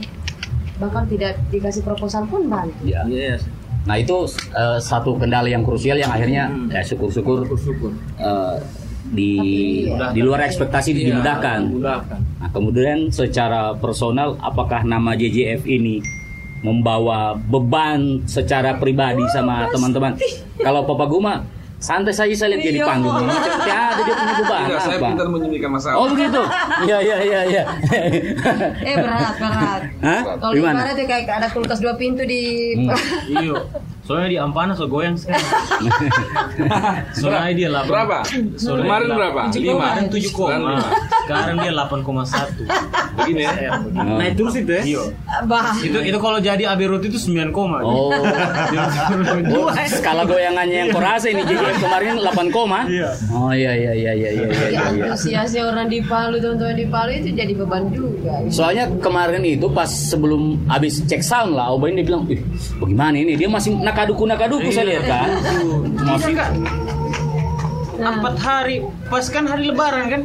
[0.76, 2.74] bahkan tidak dikasih proposal pun bantu.
[2.82, 3.06] Iya.
[3.06, 3.46] Yes.
[3.86, 7.94] Nah itu eh, satu kendala yang krusial yang akhirnya ya syukur-syukur Bersyukur.
[8.18, 8.58] eh,
[9.08, 9.32] di
[10.12, 11.60] di luar ekspektasi Iya, dimudahkan.
[11.68, 12.20] Dimudahkan.
[12.38, 16.02] Nah kemudian secara personal apakah nama JJF ini
[16.60, 20.18] membawa beban secara pribadi sama teman-teman?
[20.58, 21.36] Kalau Papa Guma
[21.76, 22.88] santai saja saya lihat dia di Iya.
[22.88, 23.30] panggung ini.
[23.36, 25.08] Seperti ada dia punya beban Tidak, saya apa?
[25.08, 25.96] pintar menyembunyikan masalah.
[25.96, 26.42] Oh begitu?
[26.82, 27.64] Iya iya iya iya.
[28.82, 29.82] Eh berat berat.
[30.02, 30.22] Hah?
[30.36, 30.90] Kalau Di mana?
[30.90, 32.42] tuh kayak ada kulkas dua pintu di
[32.76, 32.90] Hmm.
[33.38, 33.56] Iya.
[34.06, 35.42] Soalnya di Ampana so goyang sekarang.
[37.18, 37.90] Soalnya dia 8.
[37.90, 38.18] Berapa?
[38.54, 39.42] Soalnya Kemarin berapa?
[39.50, 39.58] 8.
[39.58, 39.74] Lima.
[39.74, 40.78] Kemarin 7 Sekarang koma.
[41.26, 43.18] Sekarang dia 8,1.
[43.18, 43.72] Begini ya.
[43.82, 44.18] Oh.
[44.22, 44.84] Naik terus itu ya?
[44.86, 45.04] Iya.
[45.50, 45.74] bah.
[45.82, 47.82] Itu itu kalau jadi Aberut itu 9 koma.
[47.82, 48.14] Oh.
[49.58, 52.86] Oh, skala goyangannya yang kau rasa ini JJF kemarin 8 koma.
[52.86, 53.10] Iya.
[53.34, 54.68] Oh iya iya iya iya iya iya.
[54.70, 55.04] Ya, iya.
[55.10, 58.38] antusiasnya orang di Palu teman-teman di Palu itu jadi beban juga.
[58.54, 62.38] Soalnya kemarin itu pas sebelum habis cek sound lah, Obain dia bilang, ih
[62.78, 63.34] bagaimana ini?
[63.34, 65.30] Dia masih nakaduku nakaduku saya lihat kan.
[66.04, 66.50] Masih enggak?
[67.96, 68.20] Nah.
[68.20, 70.22] Empat hari, pas kan hari Lebaran kan?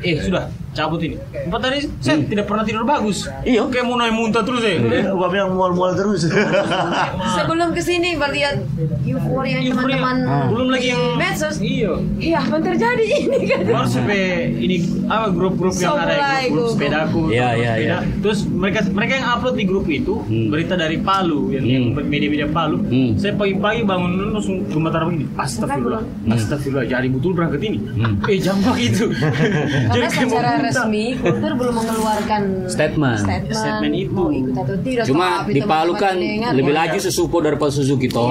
[0.00, 0.48] Eh sudah
[0.78, 1.16] cabut ini.
[1.18, 3.26] Empat hari saya tidak pernah tidur bagus.
[3.42, 3.66] Iya.
[3.66, 4.78] Kayak mau naik muntah terus ya.
[5.10, 6.30] Gua bilang mual-mual terus.
[7.36, 8.62] Sebelum ke sini melihat
[9.02, 9.98] euforia yang Euforia.
[9.98, 10.16] teman-teman
[10.48, 11.56] Belum lagi yang medsos.
[11.58, 11.92] Iya.
[12.16, 13.60] Iya, apa yang terjadi ini kan?
[13.66, 14.20] Baru sampai
[14.54, 16.14] ini apa grup-grup yang So ada
[16.46, 17.20] grup, grup sepedaku.
[17.32, 17.96] Iya, iya, iya.
[18.20, 20.52] Terus mereka mereka yang upload di grup itu Hmm.
[20.52, 22.04] berita dari Palu yang, yang Hmm.
[22.04, 22.78] media-media Palu.
[22.84, 23.16] Hmm.
[23.16, 25.24] Saya pagi-pagi bangun langsung rumah taruh ini.
[25.34, 26.02] Astagfirullah.
[26.04, 26.32] Hmm.
[26.32, 26.86] Astagfirullah.
[26.86, 27.78] Jadi betul berangkat ini.
[27.96, 28.14] Hmm.
[28.28, 29.08] Eh jam begitu.
[29.90, 30.67] Karena kayak.
[30.70, 33.18] Resmi kultur belum mengeluarkan Statement.
[33.18, 34.12] statement, Statement itu.
[34.12, 35.04] mau ikut atau tidak.
[35.04, 36.78] Cuma tapi di Palu teman-teman kan mendengar, lebih ya.
[36.78, 38.30] lagi sesupo daripada Suzuki toh.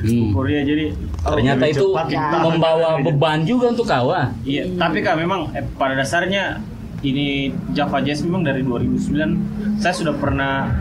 [0.00, 0.32] Hmm.
[0.32, 2.36] Korea jadi Ternyata lebih itu cepat kita.
[2.40, 4.32] membawa beban juga untuk kau ah.
[4.42, 6.56] Iya, tapi kak memang eh, pada dasarnya
[7.00, 10.72] ini Java Jazz memang dari 2009 saya sudah pernah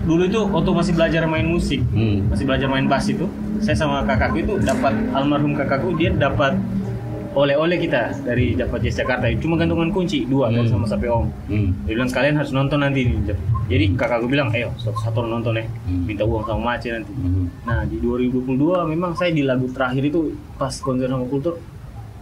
[0.00, 2.24] dulu itu waktu masih belajar main musik, Hmm.
[2.28, 6.56] masih belajar main bass itu, saya sama kakakku itu dapat almarhum kakakku dia dapat
[7.30, 10.70] oleh-oleh kita dari Java Jazz Jakarta cuma gantungan kunci dua kan Hmm.
[10.70, 11.70] sama sampai om Hmm.
[11.84, 13.36] dia bilang kalian harus nonton nanti nih
[13.66, 16.04] jadi kakakku bilang ayo satu satu nonton ya Hmm.
[16.04, 17.46] minta uang sama Mace nanti Hmm.
[17.62, 20.20] Nah di 2022 memang saya di lagu terakhir itu
[20.54, 21.56] pas konser sama kultur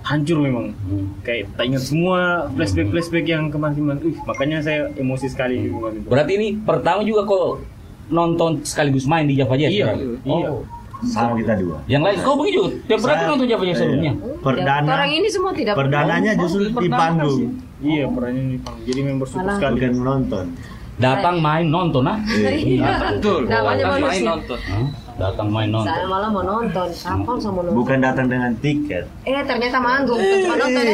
[0.02, 0.70] hancur memang.
[0.80, 1.06] Hmm.
[1.20, 4.06] Kayak tak ingat semua flashback flashback yang kemarin-kemarin.
[4.06, 5.98] Ih, makanya saya emosi sekali kemarin.
[5.98, 6.06] itu.
[6.06, 7.66] Berarti ini pertama juga kok
[8.06, 9.66] nonton sekaligus main di Java Jazz?
[9.68, 10.06] Iya, berarti?
[10.22, 10.46] iya.
[10.46, 10.62] Oh.
[11.04, 11.78] Sama kita dua.
[11.84, 12.70] Yang lain kau begitu juga?
[12.88, 13.80] Tiap berarti nonton Java Jazz iya.
[13.84, 14.12] sebelumnya?
[14.40, 14.90] Perdana.
[14.96, 17.40] Orang ini semua tidak Perdananya justru di panggung.
[17.84, 18.84] Iya, perannya di panggung.
[18.88, 19.76] Jadi member super sekali.
[19.76, 20.46] Bukan menonton.
[20.96, 22.18] Datang main nonton ah?
[22.24, 23.20] Iya.
[23.20, 23.44] Betul.
[23.44, 24.58] Namanya Datang main nonton.
[25.16, 25.92] Datang main nonton.
[25.92, 26.88] Saya malah mau nonton.
[26.88, 27.76] Kapan sama nonton?
[27.76, 29.04] Bukan datang dengan tiket.
[29.28, 30.84] Eh ternyata manggung, bukan cuma nonton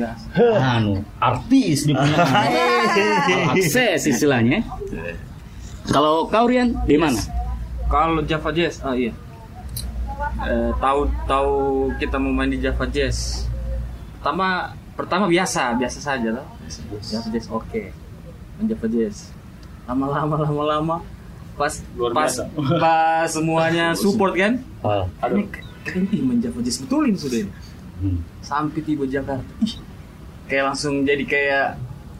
[0.00, 0.10] ya.
[0.56, 2.16] anu artis di punya
[3.52, 4.64] akses istilahnya.
[5.92, 7.20] Kalau kau Rian di mana?
[7.90, 9.10] Kalau Java Jazz, ah iya.
[10.20, 11.52] Eh, tahu tahu
[11.96, 13.48] kita mau main di Java Jazz.
[14.20, 16.46] Pertama pertama biasa, biasa saja lah.
[17.00, 17.82] Java Jazz oke.
[18.58, 19.32] Main Java Jazz.
[19.88, 20.96] Lama-lama lama-lama
[21.56, 22.42] pas Luar pas biasa.
[22.80, 24.60] pas semuanya support kan.
[24.80, 25.04] Oh.
[25.20, 25.44] Aduh,
[25.84, 27.52] keren ih main Java Jazz betul ini sudah ini.
[28.00, 28.18] Hmm.
[28.40, 29.44] Sampai tiba Jakarta.
[29.60, 29.76] Ih,
[30.48, 31.66] kayak langsung jadi kayak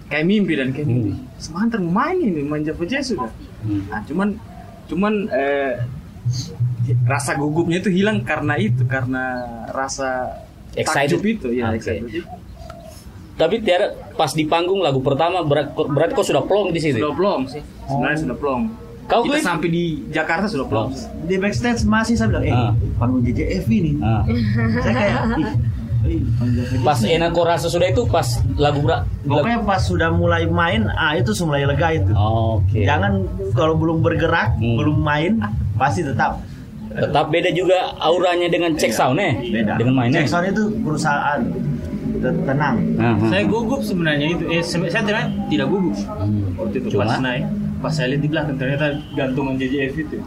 [0.08, 1.12] kayak mimpi dan kayak mimpi.
[1.36, 3.32] Semangat mau main ini main Java Jazz sudah.
[3.64, 3.84] Hmm.
[3.88, 4.28] Nah, cuman
[4.88, 5.80] cuman eh,
[7.02, 10.40] rasa gugupnya itu hilang karena itu karena rasa
[10.72, 11.16] Excited.
[11.16, 11.76] takjub itu ya Oke.
[11.76, 12.22] excited.
[13.34, 16.98] Tapi tiada pas di panggung lagu pertama berat, berarti kau sudah plong di situ.
[16.98, 18.62] sudah plong sih sebenarnya sudah plong
[19.02, 21.26] Kau kita sampai di Jakarta sudah plong Oh.
[21.26, 22.70] Di backstage masih saya bilang, eh, Ah.
[22.94, 23.98] panggung JJF ini.
[23.98, 24.22] Ah.
[24.84, 25.22] Saya kayak.
[26.80, 28.24] Pas enak kau rasa sudah itu pas
[28.54, 29.04] lagu berat.
[29.20, 32.12] Pokoknya pas sudah mulai main, ah itu sudah mulai lega itu.
[32.14, 32.82] Oke.
[32.82, 33.12] Jangan
[33.52, 34.78] kalau belum bergerak, Hmm.
[34.78, 35.32] belum main,
[35.74, 36.40] pasti tetap
[36.90, 39.32] Tetap beda juga auranya dengan cek sound eh.
[39.38, 39.78] beda.
[39.78, 40.26] Dengan mainnya.
[40.26, 41.40] Jackson itu perusahaan
[42.18, 42.76] te- tenang.
[42.98, 43.14] Ah.
[43.30, 44.44] Saya gugup sebenarnya itu.
[44.50, 45.94] Eh, saya tidak tidak gugup.
[45.94, 46.58] Hmm.
[46.58, 47.06] Waktu itu Cuma?
[47.06, 47.44] pas naik,
[47.78, 50.18] pas saya lihat di belakang ternyata gantungan JJF itu.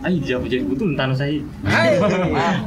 [0.00, 1.38] Ayo Java Jazz betul entah saya.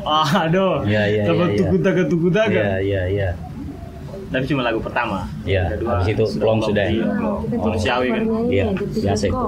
[0.08, 0.86] Ah, aduh.
[0.88, 1.60] Iya, iya, Dapat iya, iya.
[1.60, 2.54] tuku-taka-tuku-taka.
[2.54, 3.30] Iya, iya, iya.
[4.32, 5.28] Tapi cuma lagu pertama.
[5.44, 6.86] Iya, habis itu plong sudah.
[6.88, 7.06] Iya.
[7.60, 8.24] Manusiawi kan.
[8.48, 9.46] Iya, biasa itu.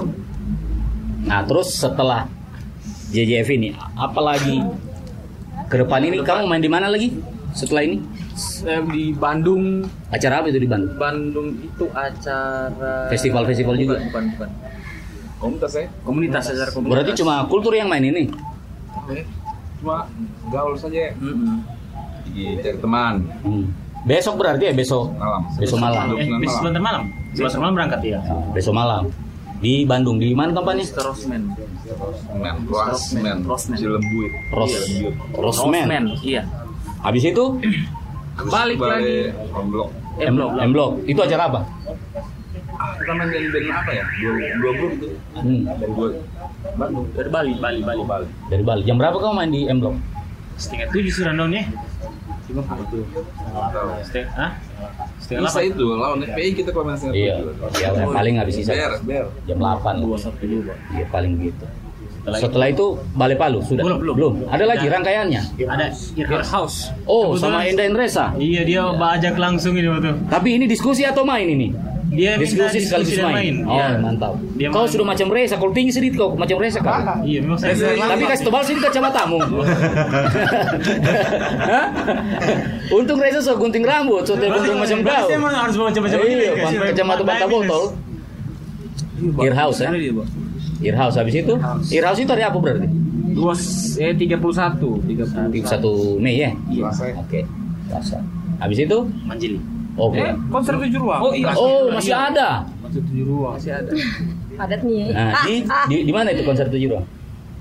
[1.26, 2.30] Nah, terus setelah
[3.16, 4.60] JJF ini, apalagi
[5.66, 7.16] ke depan ini kamu main di mana lagi?
[7.50, 8.04] Setelah ini
[8.36, 9.80] Saya di Bandung
[10.12, 10.92] acara apa itu di Bandung?
[11.00, 13.96] Bandung itu acara Festival-festival juga?
[14.04, 14.50] bukan bukan, bukan.
[15.36, 15.86] Komunitas ya?
[16.04, 18.28] komunitas acara komunitas Berarti cuma kultur yang main ini.
[19.80, 20.04] Cuma
[20.50, 21.64] gaul saja Mm-mm.
[22.28, 23.66] di cari teman Hmm.
[24.06, 25.42] Besok berarti ya besok malam.
[25.56, 26.06] Besok malam.
[26.14, 26.38] Eh, Malam.
[26.38, 27.04] besok sebentar malam.
[27.34, 28.20] Sebentar malam berangkat ya.
[28.52, 29.04] besok malam
[29.66, 30.86] di Bandung di mana tempatnya?
[31.02, 31.44] Rosman
[32.38, 33.78] Men, Rosman, Rosman.
[33.82, 34.32] Cilembut.
[34.54, 35.14] Rosman.
[35.34, 36.46] Rosman iya
[37.02, 37.46] Habis itu
[38.50, 39.34] balik lagi
[39.70, 39.90] Blok.
[40.22, 40.52] M Block.
[40.62, 40.92] M Block.
[41.10, 41.62] Itu acara apa?
[42.96, 44.04] Kita main dari band apa ya?
[44.22, 45.08] Dua, dua grup itu.
[45.38, 45.62] Hmm.
[45.66, 46.10] Dari dua
[46.76, 47.06] Bandung.
[47.14, 48.28] dari Bali Bali Bali Bali.
[48.50, 48.82] Dari Bali.
[48.86, 49.96] Jam berapa kamu main di M Block?
[50.56, 51.68] setengah tujuh sih rundownnya.
[52.48, 53.04] Cuma betul.
[54.08, 54.52] Setengah, ah?
[55.26, 57.82] Setengah Bisa itu lawan FPI kita kalau main setengah Iya, tujuh.
[57.82, 59.26] ya paling habis sisa Ber, ber.
[59.44, 60.76] jam 8 Dua dua.
[60.94, 61.66] Iya paling gitu.
[62.26, 63.86] Setelah itu Balai Palu sudah.
[63.86, 64.34] Belum, belum.
[64.50, 65.42] Ada lagi rangkaiannya.
[65.62, 65.86] Ada
[66.16, 66.90] Ear House.
[67.06, 68.26] Oh, Kebetulan- sama Enda Endresa.
[68.36, 70.14] Iya dia bajak langsung ini waktu.
[70.26, 71.70] Tapi ini diskusi atau main ini?
[72.06, 73.56] Dia minta Diskusi sekaligus dan main.
[73.66, 73.98] Oh, Iya.
[73.98, 74.34] mantap.
[74.54, 74.92] Dia kau main.
[74.94, 76.94] sudah macam Reza, kalau tinggi sedikit kau macam Reza kau.
[77.26, 77.74] Iya memang saya.
[77.76, 79.38] Tapi kasih tebal sini kacamatamu.
[81.66, 81.86] Hah?
[82.90, 85.10] Untung Reza so gunting rambut, so gunting macam kau.
[85.10, 86.34] Berarti emang harus bawa macam-macam ini.
[86.36, 87.84] Iya, pakai kacamata bata botol.
[89.42, 89.90] Earhouse ya.
[89.92, 90.30] Dia, Bang.
[90.84, 91.54] Earhouse habis itu.
[91.90, 92.88] Earhouse itu hari apa berarti?
[93.36, 93.52] Dua
[94.00, 95.52] eh 31, 31.
[95.52, 96.52] 31 Mei ya?
[96.54, 97.16] Selasa ya.
[97.18, 97.40] Oke.
[97.90, 98.18] Selasa.
[98.60, 98.98] Habis itu?
[99.28, 99.60] Manjili.
[99.96, 100.20] Oke.
[100.20, 101.20] Eh, konser tujuh ruang.
[101.24, 101.52] Oh iya.
[101.56, 102.68] Oh, masih ada.
[102.84, 103.92] konser tujuh ruang masih ada.
[104.56, 105.06] Padat nih ya.
[105.12, 105.56] Nah, di,
[105.88, 107.06] di, di mana itu konser tujuh ruang?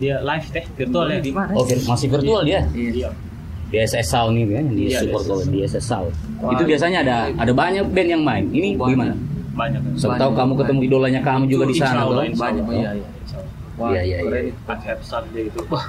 [0.02, 1.18] Dia live teh virtual ya.
[1.22, 1.50] Di mana?
[1.54, 2.60] Oh, vir- masih virtual dia.
[2.74, 3.10] Iya.
[3.70, 6.10] Di SS Sound ini kan, di Iya, support di oleh di SS Sound.
[6.54, 8.44] Itu biasanya ada ada banyak band yang main.
[8.50, 8.90] Ini Banyak.
[8.90, 9.14] gimana?
[9.54, 9.80] Banyak.
[9.94, 12.34] Siapa tahu kamu ketemu idolanya kamu juga di Insya sana Allah, tuh.
[12.34, 12.74] Banyak, Allah.
[12.74, 13.06] iya, iya.
[13.74, 14.42] Wah, Iya, iya, keren.
[14.46, 14.54] iya.
[14.66, 14.94] Pakai
[15.30, 15.60] dia itu.
[15.66, 15.84] Wah,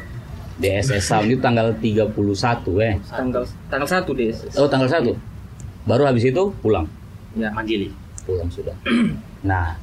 [0.56, 2.10] Di SS Sound itu tanggal 31
[2.82, 2.94] eh.
[3.06, 4.30] Tanggal tanggal 1 deh.
[4.56, 5.35] Oh, tanggal 1.
[5.86, 6.90] Baru habis itu pulang.
[7.34, 7.54] Ya.
[7.54, 7.94] Manjili.
[8.26, 8.76] Pulang sudah.
[9.46, 9.78] Nah,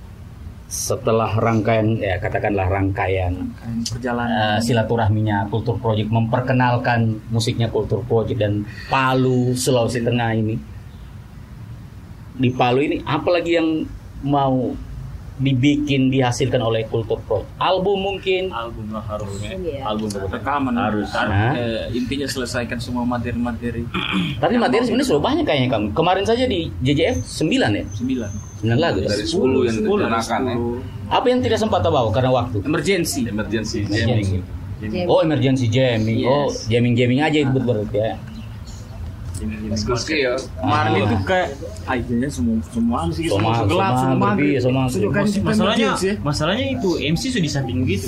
[0.66, 4.58] setelah rangkaian ya katakanlah rangkaian Kan perjalanan.
[4.58, 10.58] eh, silaturahminya Kultur Project memperkenalkan musiknya Kultur Project dan Palu Sulawesi Tengah ini
[12.34, 13.86] di Palu ini apalagi yang
[14.26, 14.74] mau
[15.42, 19.58] dibikin dihasilkan oleh Kultur Project album mungkin Album lah harusnya.
[19.58, 19.82] Iya.
[19.84, 21.10] Album rekaman Harus.
[21.10, 21.52] Hah?
[21.58, 23.82] Eh, intinya selesaikan semua materi-materi
[24.42, 28.78] tapi materi sebenarnya sudah banyak kayaknya kamu kemarin saja di JJF 9 ya 9 9
[28.78, 29.08] lagu ya?
[29.10, 30.54] Dari 10 yang direncanakan ya.
[31.10, 34.40] apa yang tidak sempat bawa karena waktu emergency Emergency jamming.
[34.82, 35.06] Jam.
[35.06, 36.26] Oh emergency jamming.
[36.26, 36.66] Oh Yes.
[36.66, 38.14] jamming jamming aja itu berarti ya.
[39.74, 40.36] School scale.
[40.54, 41.48] kemarin itu kayak
[41.82, 45.88] ah idenya semua semua sih Semua- gelap semua semua ya, kan masalahnya
[46.22, 48.06] masalahnya itu MC sudah di samping gitu.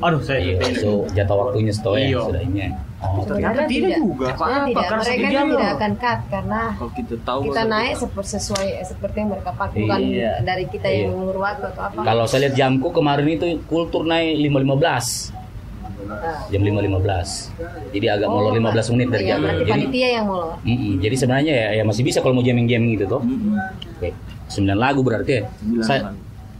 [0.00, 0.76] Aduh saya Iya, ini.
[0.76, 2.20] so jatah waktunya setelah ya Iya.
[2.24, 2.58] sudah ini.
[2.58, 2.68] ya.
[3.04, 3.96] Oh, tidak tidak.
[4.00, 4.26] juga.
[4.32, 4.84] Apa-apa, tidak.
[4.86, 9.16] karena Mereka kan tidak akan cut karena kalau kita tahu kita naik seperti sesuai seperti
[9.18, 10.32] yang mereka pakai bukan Iya.
[10.40, 10.96] dari kita Iya.
[10.96, 12.00] yang mengulur waktu atau apa.
[12.00, 15.43] Kalau saya lihat jamku kemarin itu kultur naik 5.15 Nah.
[16.48, 19.38] Jam 5.15 jadi agak molor 15 menit dari Iya, jam.
[19.42, 20.52] berarti jadi panitia yang molor.
[20.60, 23.22] mm-mm, jadi sebenarnya ya, ya masih bisa kalau mau jamming jamming gitu toh.
[23.22, 23.56] Mm-mm.
[23.98, 24.08] oke
[24.44, 25.42] 9 lagu berarti ya.
[25.48, 26.00] Sembilan saya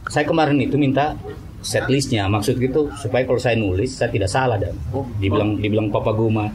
[0.05, 1.13] saya kemarin itu minta
[1.61, 2.25] setlistnya.
[2.27, 4.73] Maksud gitu supaya kalau saya nulis saya tidak salah dan.
[4.89, 6.45] Oh, dibilang dibilang Papa Guma.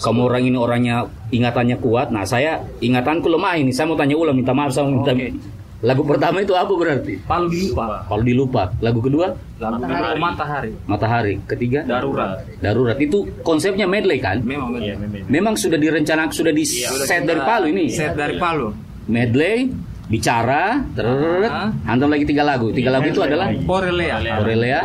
[0.00, 2.08] Kamu orang ini orangnya ingatannya kuat.
[2.08, 3.70] Nah saya ingatanku lemah ini.
[3.70, 5.30] Saya mau tanya ulang minta maaf saya mau minta Oke.
[5.80, 7.16] Lagu pertama itu apa berarti?
[7.24, 9.32] Palu dilupa kalau dilupa lagu kedua?
[9.56, 10.72] Lagu kedua matahari.
[10.84, 11.34] Matahari.
[11.46, 11.80] Ketiga?
[11.84, 12.44] Darurat.
[12.60, 12.96] Darurat.
[12.96, 14.44] Itu konsepnya medley kan?
[14.44, 17.88] Memang Iya, memang sudah direncanakan sudah di set dari Palu ini?
[17.88, 18.72] Set dari Palu.
[19.08, 19.72] Medley
[20.10, 21.48] bicara terus
[21.86, 22.68] hantam lagi tiga lagu.
[22.70, 24.84] Tiga lagu itu adalah Porelea Aurelia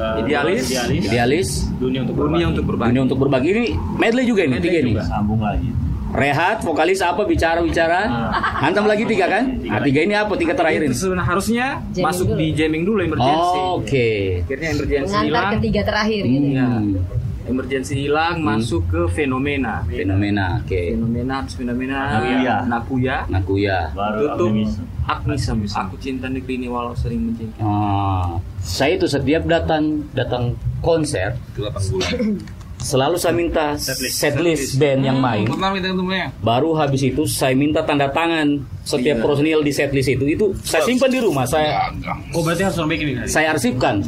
[0.00, 0.64] Ke- Idealis.
[0.64, 1.02] idealis.
[1.04, 1.48] idealis.
[1.76, 2.88] Dunia untuk dunia untuk berbagi.
[2.88, 3.48] Dunia untuk berbagi.
[3.52, 3.64] Ini
[4.00, 4.92] medley juga ini Medley tiga ini?
[4.96, 5.04] juga.
[5.04, 5.68] Sambung lagi.
[6.12, 8.00] Rehat vokalis apa bicara bicara
[8.58, 9.44] hantam lagi tiga kan?
[9.56, 10.34] Nah tiga ini apa?
[10.34, 10.92] Tiga terakhir ini?
[10.92, 12.38] Sebenarnya harusnya Jamming masuk dulu.
[12.38, 13.58] di jamming dulu emergency.
[13.72, 14.08] Oke.
[14.42, 15.52] Akhirnya emergency Mengantar hilang.
[15.56, 16.48] ketiga terakhir gitu.
[16.50, 16.66] Ya.
[16.66, 16.94] Hmm,
[17.42, 19.74] emergency hilang masuk ke fenomena.
[19.84, 20.82] Fenomena oke.
[20.92, 22.56] Fenomena habis fenomena Nakuya.
[22.64, 23.16] Nakuya.
[23.26, 23.78] Nakuya.
[23.92, 24.52] Baru tutup.
[25.00, 27.58] Agnisem aku cinta negeri ini walau sering menjengkel.
[27.58, 32.10] Ah, saya itu setiap datang datang konser Itu 8 bulan.
[32.80, 34.16] Selalu saya minta Setlist.
[34.16, 36.32] setlist band yang main ketemunya?
[36.40, 39.22] baru habis itu saya minta tanda tangan setiap Iya.
[39.22, 41.92] personil di setlist itu itu saya simpan di rumah saya
[42.32, 43.20] Oh berarti harus ini.
[43.24, 44.00] saya arsipkan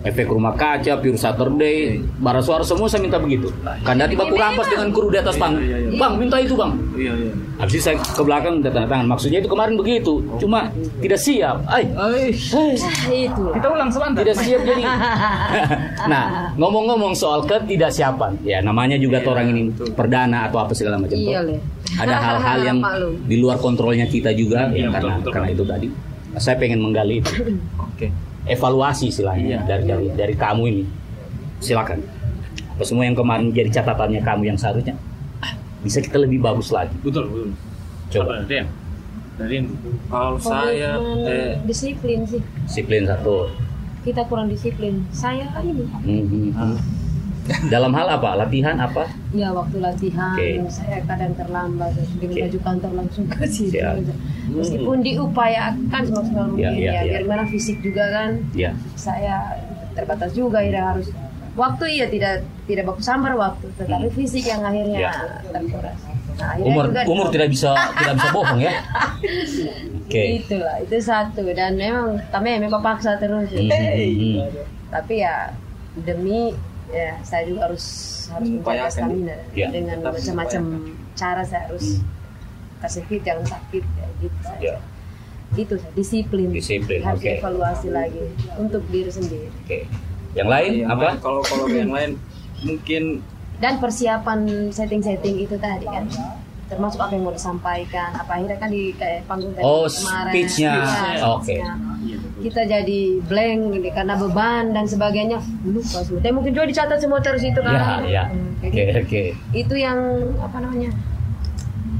[0.00, 3.52] efek rumah kaca pure Saturday bara suara semua saya minta begitu.
[3.84, 5.98] Kan tiba aku rampas dengan kru di atas panggung Iya, iya, iya.
[6.00, 6.72] bang minta itu bang.
[6.96, 7.32] Iya iya.
[7.60, 9.06] Habis itu saya ke belakang minta tanda tangan.
[9.06, 11.56] Maksudnya itu kemarin begitu cuma tidak siap.
[11.68, 11.84] Ay.
[11.84, 12.72] Eh, Ah,
[13.12, 13.42] itu.
[13.52, 14.20] kita ulang sebentar.
[14.24, 14.82] Tidak siap jadi.
[16.10, 18.40] Nah ngomong-ngomong soal ketidaksiapan.
[18.40, 21.44] Ya namanya juga orang ini perdana atau apa segala macam Iya,
[22.00, 22.78] ada hal-hal yang
[23.28, 25.32] di luar kontrolnya kita juga Iya, ya, betul, karena betul.
[25.36, 25.88] karena itu tadi.
[26.40, 27.32] Saya pengen menggali itu.
[27.76, 28.08] Oke
[28.44, 29.66] evaluasi istilahnya Iya.
[29.66, 30.84] dari dari dari kamu ini
[31.58, 32.00] silakan
[32.70, 34.96] apa semua yang kemarin jadi catatannya kamu yang seharusnya
[35.38, 37.48] ah, bisa kita lebih bagus lagi Betul betul.
[38.10, 38.68] coba Apa dari yang?
[39.36, 39.66] Dari yang
[40.06, 40.90] kalau saya
[41.24, 42.40] eh, disiplin sih.
[42.62, 43.48] disiplin satu
[44.00, 45.04] Kita kurang disiplin.
[45.10, 45.84] Saya ini.
[45.84, 46.56] Mhm.
[47.66, 50.66] Dalam hal apa latihan apa Ya waktu latihan Oke.
[50.68, 52.40] saya kadang terlambat dengan Oke.
[52.42, 53.74] baju kantor langsung ke situ.
[53.74, 53.94] Siap.
[54.50, 57.02] Meskipun diupayakan semaksimal Ya, mungkin ya, ya, ya.
[57.06, 59.56] biar mana fisik juga kan ya saya
[59.92, 61.10] terbatas juga ya harus
[61.52, 62.32] waktu iya tidak
[62.64, 65.12] tidak baku sambar waktu tetapi fisik yang akhirnya Ya.
[65.48, 65.98] terkuras
[66.36, 68.72] nah, Umur juga umur tidak bisa tidak bisa bohong ya.
[70.06, 70.24] Oke.
[70.38, 74.38] itulah itu satu dan memang kami memang paksa terus Hmm, hmm, hmm.
[74.88, 75.54] tapi ya
[75.96, 76.54] demi
[76.90, 77.84] ya saya juga harus
[78.28, 78.90] harus menjaga Upayakan.
[78.92, 80.62] stamina Ya, dengan macam-macam
[81.12, 81.86] cara saya harus
[82.78, 84.60] kasih fit jangan sakit ya, gitu saja.
[84.60, 84.76] Ya.
[85.52, 87.30] itu disiplin Disiplin, harus oke.
[87.32, 88.22] evaluasi lagi
[88.54, 89.82] untuk diri sendiri Oke.
[90.30, 91.02] Yang lain Yang apa?
[91.04, 92.10] lain, kalau kalau yang lain
[92.60, 93.02] mungkin
[93.58, 94.38] dan persiapan
[94.70, 96.06] setting-setting itu tadi kan
[96.66, 100.72] termasuk apa yang mau disampaikan apa akhirnya kan di kayak panggung tadi Oh, kemarin speech-nya.
[100.78, 101.58] Ya, Oke.
[101.58, 101.74] speech-nya.
[102.40, 107.18] Kita jadi blank ini karena beban dan sebagainya lupa semua tapi mungkin juga dicatat semua
[107.18, 108.24] terus itu kan Ya, ya.
[108.26, 109.22] Hmm, Oke, oke.
[109.52, 109.98] itu yang
[110.36, 110.90] apa namanya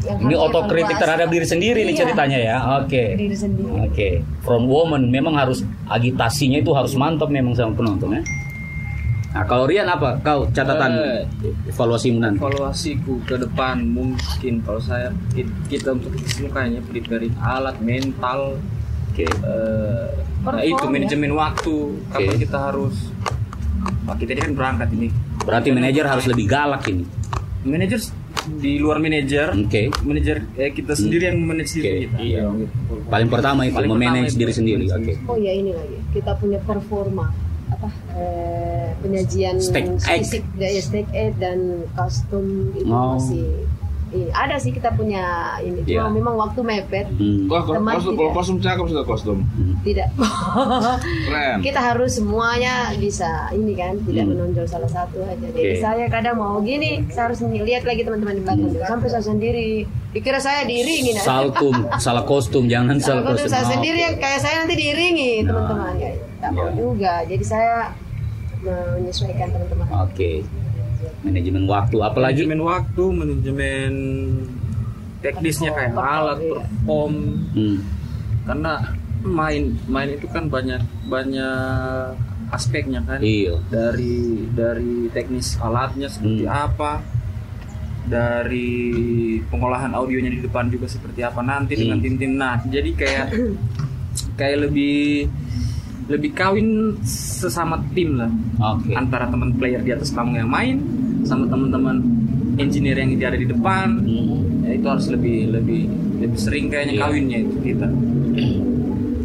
[0.00, 1.02] yang Ini otokritik evaluasi.
[1.02, 2.56] terhadap diri sendiri nih Iya, ceritanya ya.
[2.78, 3.04] Oke.
[3.14, 4.08] diri sendiri Oke.
[4.40, 8.22] From woman memang harus agitasinya itu harus mantap memang sama penonton ya.
[9.30, 10.18] Nah, kalau Rian apa?
[10.18, 11.22] Kau catatan Eh,
[11.68, 12.40] evaluasimu nanti?
[12.40, 18.58] evaluasiku ke depan mungkin kalau saya ki- kita untuk ke sini kayaknya preparing alat mental
[19.10, 19.26] Oke.
[19.26, 20.06] eh,
[20.40, 20.88] nah itu ya.
[20.88, 21.74] manajemen waktu
[22.08, 22.40] kapan Oke.
[22.40, 22.96] kita harus
[24.02, 25.08] Wah, kita ini kan berangkat ini
[25.40, 27.04] Berarti manajer harus lebih galak ini.
[27.62, 28.00] manajer
[28.52, 29.92] di luar manajer Oke.
[30.00, 31.78] manajer eh, kita sendiri yang manage Oke.
[31.78, 32.42] diri kita Iya.
[32.56, 32.94] gitu.
[33.06, 34.40] Paling pertama itu Paling pertama memanage itu.
[34.40, 34.84] diri sendiri.
[34.88, 35.12] Oke.
[35.22, 37.28] oh ya ini lagi kita punya performa
[37.70, 40.24] apa eh, penyajian Stake egg.
[40.24, 41.58] fisik ya stake egg dan
[41.94, 42.44] kostum
[42.74, 43.14] itu Oh.
[43.14, 43.46] masih
[44.32, 45.22] ada sih kita punya
[45.58, 46.10] ini cuma Iya.
[46.10, 47.46] memang waktu mepet Hmm.
[47.46, 49.38] Wah, kalau Teman kostum, kalau kostum cakep sudah kostum.
[49.80, 50.08] tidak
[51.26, 51.58] Keren.
[51.60, 54.34] kita harus semuanya bisa ini kan tidak Hmm.
[54.34, 55.80] menonjol salah satu aja jadi Oke.
[55.80, 58.90] saya kadang mau gini saya harus lihat lagi teman-teman di belakang Hmm.
[58.90, 59.68] sampai saya sendiri
[60.10, 61.22] dikira saya diiringi nah.
[61.22, 63.52] Saltum, salah kostum, jangan Salah salah kostum kostum.
[63.52, 65.46] saya Oh, sendiri yang kayak saya nanti diiringi Nah.
[65.48, 67.74] teman-teman ya tak mau juga jadi saya
[68.60, 70.44] menyesuaikan teman-teman Oke.
[71.20, 72.44] Manajemen waktu apalagi?
[72.44, 73.92] manajemen waktu manajemen
[75.20, 76.50] teknisnya kayak Perform, alat iya.
[76.50, 77.14] perform
[77.50, 77.78] Hmm.
[78.42, 78.72] karena
[79.20, 82.16] main main itu kan banyak banyak
[82.50, 83.60] aspeknya kan Iya.
[83.68, 84.16] dari
[84.50, 86.64] dari teknis alatnya seperti Hmm.
[86.66, 86.92] apa
[88.02, 88.70] dari
[89.46, 92.04] pengolahan audionya di depan juga seperti apa nanti dengan Hmm.
[92.04, 93.26] tim-tim nah jadi kayak
[94.34, 95.28] kayak lebih
[96.10, 98.30] lebih kawin sesama tim lah
[98.74, 98.90] Oke.
[98.92, 100.82] antara teman player di atas panggung yang main
[101.22, 102.02] sama teman-teman
[102.58, 104.66] engineer yang ada di depan Hmm.
[104.66, 105.86] ya itu harus lebih lebih
[106.18, 107.02] lebih sering kayaknya Iya.
[107.06, 107.88] kawinnya itu kita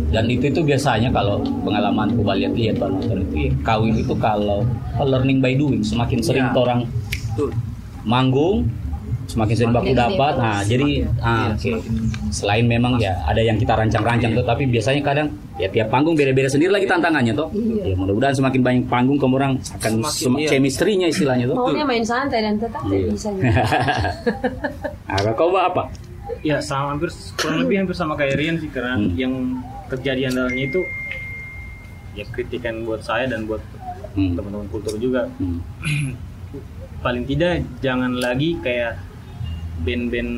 [0.05, 4.63] Dan itu itu biasanya kalau pengalamanku lihat lihat Pak nonton itu ya, kawin itu kalau
[4.95, 6.55] learning by doing semakin sering Iya.
[6.55, 6.79] orang
[7.35, 7.51] tuh
[8.07, 8.63] manggung
[9.25, 10.33] semakin sering baku dapat.
[10.35, 11.59] Nah, jadi ah, oke.
[11.59, 16.13] semakin- Selain memang ya ada yang kita rancang-rancang tuh, tapi biasanya kadang ya tiap panggung
[16.13, 17.47] beda-beda sendiri lagi tantangannya toh.
[17.49, 17.91] Iya.
[17.91, 20.49] Ya mudah-mudahan semakin banyak panggung kamu orang akan Semakin, sem- iya.
[20.49, 21.55] chemistry-nya istilahnya tuh.
[21.55, 23.07] maunya main santai dan tetap Iya.
[23.09, 23.29] bisa
[25.07, 25.87] nah, kau apa?
[26.41, 29.13] Ya sama hampir kurang lebih hampir sama kayak Rian sih karena Hmm.
[29.13, 29.33] yang
[29.87, 30.81] terjadi andalanya itu
[32.13, 33.61] ya kritikan buat saya dan buat
[34.11, 34.33] Hmm.
[34.33, 35.61] teman-teman kultur juga Hmm.
[37.01, 38.97] paling tidak jangan lagi kayak
[39.77, 40.31] band-band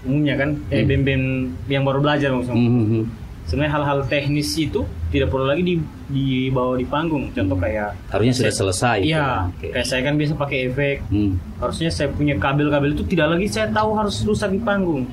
[0.00, 0.88] umumnya kan eh Hmm.
[0.88, 1.24] band-band
[1.66, 3.04] yang baru belajar maksudnya Hmm, hmm, hmm.
[3.44, 5.74] sebenarnya hal-hal teknis itu tidak perlu lagi di,
[6.06, 8.96] dibawa di panggung contoh kayak Harusnya sudah selesai.
[9.02, 9.68] iya Oke.
[9.70, 11.36] kayak saya kan biasa pakai efek Hmm.
[11.56, 15.04] harusnya saya punya kabel-kabel itu tidak lagi saya tahu harus rusak di panggung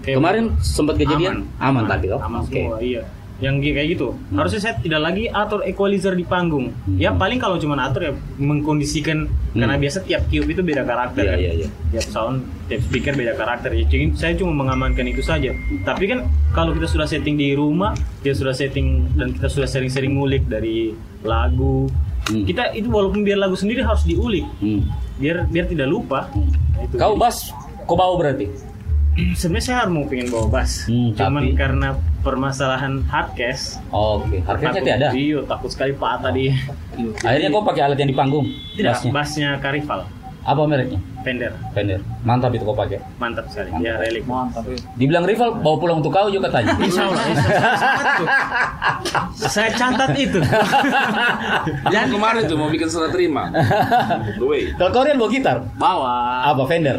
[0.00, 2.18] Kayak- Kemarin sempat kejadian aman, tadi toh.
[2.18, 2.58] aman Oke.
[2.58, 3.02] semua iya
[3.42, 7.74] yang kayak gitu harusnya saya tidak lagi atur equalizer di panggung ya paling kalau cuma
[7.76, 11.34] atur ya mengkondisikan karena biasa tiap cube itu beda karakter Hmm.
[11.34, 11.68] Iya, kan iya, iya.
[11.90, 15.50] tiap sound tiap speaker beda karakter ya jadi saya cuma mengamankan itu saja
[15.82, 20.14] tapi kan kalau kita sudah setting di rumah kita sudah setting dan kita sudah sering-sering
[20.14, 21.90] ngulik dari lagu
[22.22, 22.46] Hmm.
[22.46, 24.86] kita itu walaupun biar lagu sendiri harus diulik Hmm.
[25.18, 26.94] biar biar tidak lupa Nah, itu.
[26.94, 27.50] Kau bas,
[27.82, 28.46] kau bawa berarti?
[29.38, 31.88] sebenarnya saya mau pengen bawa bass Hmm, cuman tapi- karena
[32.22, 35.08] permasalahan hardcase Oke, harganya takut, tidak ada.
[35.12, 36.54] Iya, takut sekali patah dia.
[37.18, 38.46] Akhirnya kau pakai alat yang di panggung?
[38.72, 39.10] Tidak, Bassnya.
[39.10, 40.00] bassnya Carnival,
[40.42, 40.98] Apa mereknya?
[41.22, 41.54] Fender.
[41.70, 42.02] Fender.
[42.20, 42.98] Mantap itu kau pakai.
[43.16, 43.70] Mantap sekali.
[43.78, 44.22] Ya, relik.
[44.24, 44.74] mantap ya.
[44.96, 46.74] Dibilang rival, bawa pulang untuk kau juga katanya.
[46.82, 48.30] Insya Allah, insya Allah.
[49.32, 50.42] Saya catat itu.
[51.94, 53.54] Yang kemarin tuh mau bikin serah terima.
[54.42, 54.74] Wait.
[54.74, 55.56] Kalau kau Rian bawa gitar?
[55.74, 56.14] bawa
[56.44, 56.98] Apa Fender?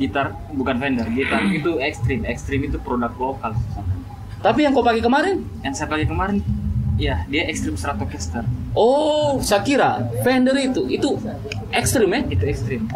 [0.00, 3.52] Gitar bukan Fender gitar itu ekstrim ekstrim itu produk lokal
[4.40, 5.44] Tapi yang kau pakai kemarin?
[5.60, 6.40] yang saya pakai kemarin
[6.96, 8.40] ya dia ekstrim Stratocaster
[8.72, 9.90] Oh, saya kira
[10.24, 11.20] Fender itu itu
[11.70, 12.20] ekstrim ya?
[12.26, 12.88] itu ekstrim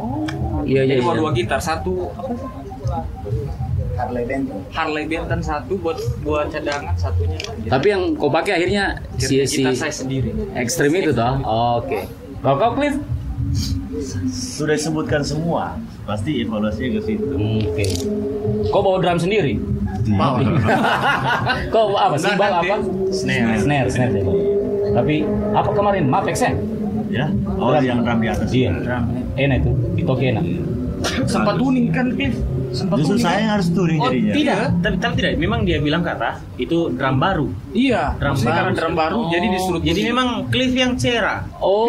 [0.64, 0.96] Iya iya.
[0.96, 1.12] jadi iya.
[1.14, 2.48] dua gitar satu apa sih?
[4.74, 7.38] Harley Benton satu buat buat cadangan satunya
[7.68, 11.38] Tapi yang kau pakai akhirnya si si gitar saya sendiri ekstrim itu toh.
[11.44, 12.08] Oh, Oke.
[12.40, 12.96] Kalau kau Cliff?
[14.28, 15.78] Sudah disebutkan semua.
[16.04, 17.32] Pasti evaluasinya ke situ.
[17.32, 17.84] Hmm, Oke.
[18.68, 19.56] Kau bawa drum sendiri?
[21.74, 22.16] Kau apa?
[22.20, 22.76] Simbal apa?
[23.08, 23.56] Snare.
[23.56, 24.10] Snare, snare.
[24.12, 24.24] deh.
[24.92, 25.24] Tapi
[25.56, 26.04] apa kemarin?
[26.06, 26.52] Mapex ya?
[27.08, 27.26] Ya.
[27.56, 28.48] Oh, yang drum di atas.
[28.52, 29.00] Iya.
[29.34, 29.72] Enak itu.
[30.04, 30.44] Itu oke enak.
[31.24, 32.36] Sempat tuning kan, Cliff?
[32.74, 34.34] Sempat Justru saya yang harus touring Oh, jadinya.
[34.34, 35.30] tidak, tapi, tapi tidak.
[35.36, 37.46] Memang dia bilang kata itu drum baru.
[37.70, 38.50] Iya, Drum baru.
[38.50, 39.30] karena drum baru Oh.
[39.30, 41.46] jadi disuruh Jadi memang Cliff yang cerah.
[41.56, 41.88] Oh,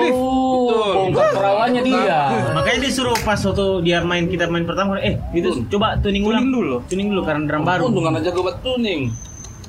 [1.09, 2.19] bongkar perawannya dia.
[2.53, 6.53] Makanya disuruh pas waktu dia main kita main pertama eh itu coba tuning ulang Tuning
[6.53, 6.75] dulu.
[6.85, 7.83] Tuning dulu karena drum baru.
[7.89, 9.09] Untung aja gue buat tuning.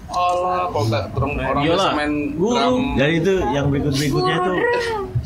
[0.06, 0.86] Allah, kalau
[1.34, 2.54] orang orang main Guru.
[2.54, 2.82] drum.
[2.94, 4.52] Jadi itu yang berikut-berikutnya itu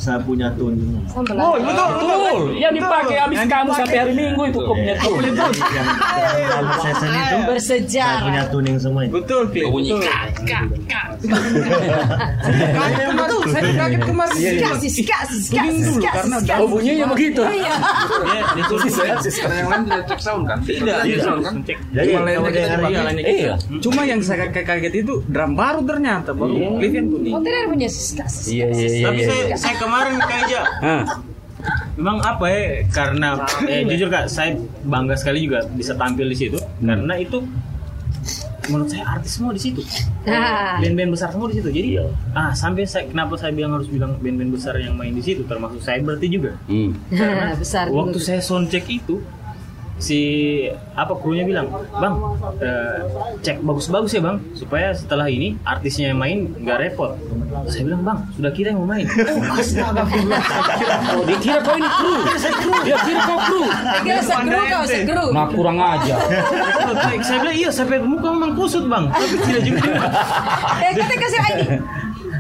[0.01, 1.05] saya punya tuning.
[1.13, 2.09] Sambal Oh, betul, betul.
[2.09, 2.43] Betul.
[2.57, 4.61] Yang dipakai habis kamu sampai hari Minggu itu.
[4.65, 5.89] Jadi yang
[6.41, 8.23] yang session itu saya Bersejarah.
[8.25, 9.13] punya tuning semua itu.
[9.21, 9.69] Betul, Cliff.
[9.69, 10.09] Bunyi Betul.
[10.09, 11.07] kak, kak, kak.
[12.41, 13.09] Kemarin,
[13.53, 14.37] saya kaget kemarin.
[16.01, 16.37] Karena.
[16.57, 17.43] Oh bunyinya begitu.
[17.45, 17.75] Iya.
[18.57, 20.59] Disuruh Saya karena yang lain tidak cek sound kan?
[20.65, 21.55] Tidak, sound kan?
[21.67, 21.79] cek.
[21.93, 22.49] Jadi kalau
[23.21, 23.53] Iya.
[23.85, 26.55] Cuma yang saya kaget itu drum baru ternyata baru.
[26.57, 27.05] Oh, tidak
[27.69, 27.89] punya.
[28.49, 29.07] Iya iya iya.
[29.11, 29.57] Tapi iya.
[29.57, 31.03] saya, kemarin kayaknya Hah.
[31.93, 33.29] memang apa ya karena
[33.67, 37.43] eh, jujur kak saya bangga sekali juga bisa tampil di situ karena itu
[38.63, 39.83] menurut saya artis semua di situ
[40.21, 40.77] Nah.
[40.79, 41.89] band-band besar semua di situ jadi
[42.33, 45.81] ah sampai saya kenapa saya bilang harus bilang band-band besar yang main di situ termasuk
[45.81, 46.93] saya berarti juga Hmm.
[47.57, 48.23] Besar waktu dulu.
[48.23, 49.19] saya soundcheck itu
[50.01, 50.19] si
[50.97, 51.69] apa krunya bilang
[52.01, 52.15] bang
[52.65, 52.99] eh,
[53.45, 57.13] cek bagus-bagus ya bang supaya setelah ini artisnya yang main nggak repot
[57.51, 59.61] Terus saya bilang bang sudah kita yang mau main oh
[61.11, 62.15] Oh, dia kira kau ini kru.
[62.87, 63.65] Dia kira kau kru.
[63.67, 65.25] Saya kira sekru kau, sekru.
[65.35, 66.15] Nah kurang aja.
[67.21, 69.91] Saya bilang iya sampai muka memang kusut bang tapi tidak juga
[70.81, 71.61] Eh, kita kasih ID.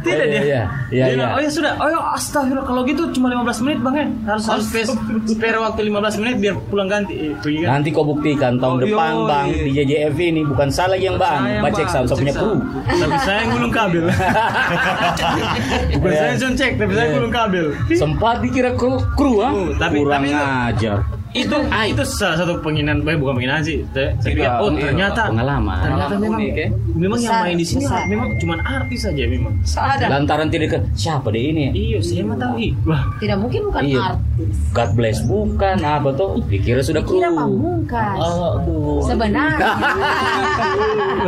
[0.00, 1.26] Tidak Iya, dia iya, iya, Dia iya.
[1.30, 4.64] oh ya sudah oh ya astagfirullah kalau gitu cuma 15 menit bang ya harus harus
[4.66, 4.90] space
[5.26, 8.82] spare waktu 15 menit biar pulang ganti eh, pergi kan Nanti kau buktikan tahun Oh,
[8.82, 9.26] depan yoi.
[9.26, 12.54] bang di JJF ini bukan salah yang bang, bacek cek punya kru.
[12.90, 14.04] tapi saya yang gulung kabel
[15.94, 16.16] bukan Iya.
[16.16, 19.50] saya yang soundcheck tapi saya gulung kabel Sempat dikira kru, kru ah?
[19.50, 20.98] Oh, tapi- kurang tapi ajar.
[21.32, 25.78] Itu itu salah satu penghinaan eh, bukan penghinaan sih saya pikir oh iya, ternyata Pengalaman.
[25.80, 26.68] ternyata memang unik, ya.
[26.90, 28.02] memang yang Besar, main di sini besar.
[28.04, 30.04] memang cuma artis saja memang Ada.
[30.10, 31.62] Lantaran tidak ke siapa deh ini?
[31.62, 31.72] ya?
[31.72, 34.00] iya saya mah tahu ih wah Tidak mungkin bukan Iya.
[34.10, 34.56] artis.
[34.70, 36.30] God bless bukan apa tuh?
[36.44, 37.16] Dikira sudah kru.
[37.16, 38.16] Kira pamungkas.
[38.18, 38.98] Oh, aduh.
[39.04, 39.70] Sebenarnya.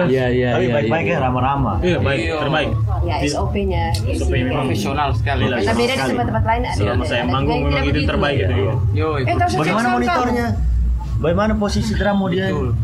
[0.03, 0.75] Iya iya Tapi iya.
[0.75, 1.19] baik-baik ya iya.
[1.21, 1.77] ramah-ramah.
[1.81, 2.71] iya baik terbaik
[3.03, 3.85] ya SOP-nya.
[4.11, 5.59] SOP memang Profesional sekali lah.
[5.63, 6.63] Beda di tempat-tempat lain.
[6.63, 10.47] ada- selama saya manggung yang memang tidak itu terbaik itu juga Yo, Eh, Bagaimana monitornya?
[11.23, 12.51] Bagaimana posisi mau dia?
[12.51, 12.75] betul.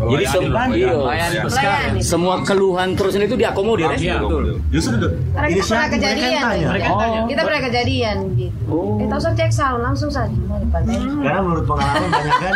[0.00, 0.24] Jadi
[0.72, 0.90] iya.
[0.94, 1.98] Layani.
[2.00, 3.98] Semua keluhan terus itu diakomodir ya?
[3.98, 4.42] Iya, betul.
[4.70, 4.94] Justru
[5.34, 6.42] Karena kita pernah kejadian.
[6.70, 6.98] Mereka Oh.
[6.98, 7.20] tanya.
[7.26, 8.78] Kita pernah kejadian gitu.
[8.96, 10.30] Eh, tahu saya cek sound langsung saja.
[10.30, 10.96] Dipantai.
[10.96, 12.54] Karena menurut pengalaman banyak kan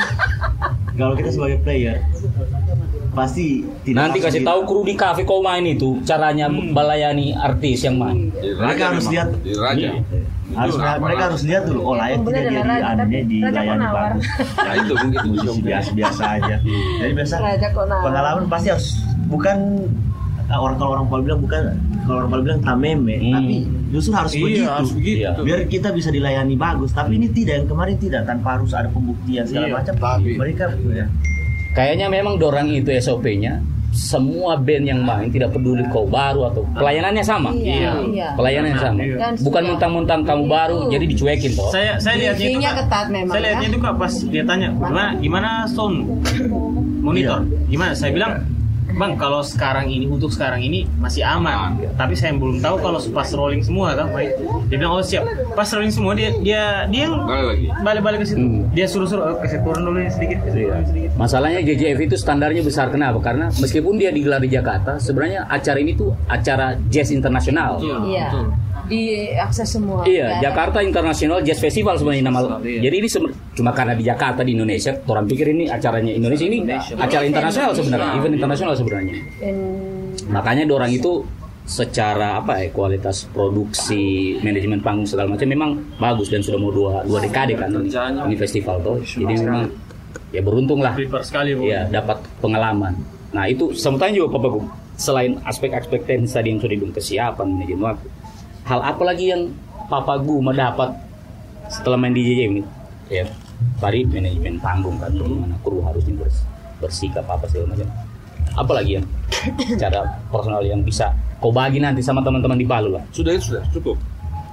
[0.98, 1.98] kalau kita sebagai player
[3.14, 7.82] pasti tidak Nanti kasih di- tahu kru di kafe kau main itu caranya melayani artis
[7.82, 8.30] yang main.
[8.34, 9.30] Mereka harus lihat.
[10.54, 11.80] Harus apa mereka harus lihat dulu.
[11.82, 14.02] Oh layak tidak dia di anunya tapi di raja layani penawar.
[14.08, 14.24] bagus
[14.56, 15.20] Ya itu mungkin.
[15.28, 16.56] musisi biasa-biasa aja.
[16.98, 17.34] Jadi biasa
[18.00, 18.88] pengalaman pasti harus
[19.24, 19.56] bukan
[20.46, 21.62] orang kalau orang Paul bilang bukan
[22.02, 23.32] kalau orang Paul bilang tameme Hmm.
[23.34, 23.56] tapi
[23.90, 24.68] justru harus Iya, begitu.
[24.68, 25.18] harus begitu.
[25.20, 25.30] Iya.
[25.40, 26.90] biar kita bisa dilayani bagus.
[26.90, 28.22] Tapi ini tidak yang kemarin tidak.
[28.24, 31.06] Tanpa harus ada pembuktian segala Iya, macam tapi- mereka ya,
[31.72, 33.58] Kayaknya memang dorang itu SOP-nya
[33.94, 37.54] semua band yang main tidak peduli kau baru atau pelayanannya sama.
[37.54, 38.28] Iya, iya.
[38.34, 38.98] Pelayanannya sama.
[39.00, 39.16] Iya.
[39.40, 41.70] Bukan mentang-mentang kamu baru jadi dicuekin toh.
[41.70, 42.74] saya saya lihatnya itu Kak.
[42.84, 43.72] ketat memang, saya lihatnya ya.
[43.72, 45.96] itu kak pas dia tanya gimana gimana sound
[47.06, 48.32] monitor gimana saya bilang
[48.94, 53.28] bang kalau sekarang ini untuk sekarang ini masih aman tapi saya belum tahu kalau pas
[53.30, 54.30] rolling semua kan main
[54.66, 57.66] dia bilang oh siap pas rolling semua dia dia dia Balik lagi.
[57.82, 58.66] balik-balik ke situ Hmm.
[58.70, 63.22] dia suruh-suruh oh, kasih turun dulu sedikit turun sedikit Masalahnya JJF itu standarnya besar kenapa?
[63.22, 67.78] Karena meskipun dia digelar di Jakarta, sebenarnya acara ini tuh acara jazz internasional.
[67.78, 68.28] Iya.
[68.86, 70.04] Diakses semua.
[70.04, 72.40] Iya, ada- Jakarta International Jazz Festival sebenarnya nama.
[72.60, 72.88] Iya.
[72.88, 73.08] Jadi ini
[73.54, 76.58] cuma karena di Jakarta di Indonesia, orang pikir ini acaranya Indonesia ini
[76.94, 79.14] acara internasional sebenarnya, event internasional sebenarnya.
[79.40, 79.92] Dan-
[80.24, 81.24] Makanya orang itu
[81.64, 87.00] secara apa ya kualitas produksi manajemen panggung segala macam memang bagus dan sudah mau dua
[87.02, 87.88] dua dekade kan ini,
[88.28, 89.00] ini festival tuh.
[89.00, 89.72] Jadi memang
[90.28, 90.92] ya beruntung lah.
[90.92, 91.64] prepare sekali Bu.
[91.64, 92.94] Iya, dapat pengalaman.
[93.32, 97.84] Nah, itu sementara juga Bapak Gum, selain aspek-aspek teknis tadi yang sudah dibilang kesiapan manajemen
[97.90, 98.08] waktu.
[98.64, 99.52] Hal apa lagi yang
[99.86, 100.96] Papa Guma dapat
[101.68, 102.62] setelah main di JJ ini?
[103.06, 103.28] Ya,
[103.76, 106.48] tadi manajemen panggung kan, bagaimana kru harusnya bers-
[106.80, 107.88] bersikap apa segala macam.
[108.54, 109.04] Apa lagi yang
[109.82, 113.04] cara personal yang bisa kau bagi nanti sama teman-teman di Palu lah?
[113.10, 114.00] Sudah itu sudah cukup.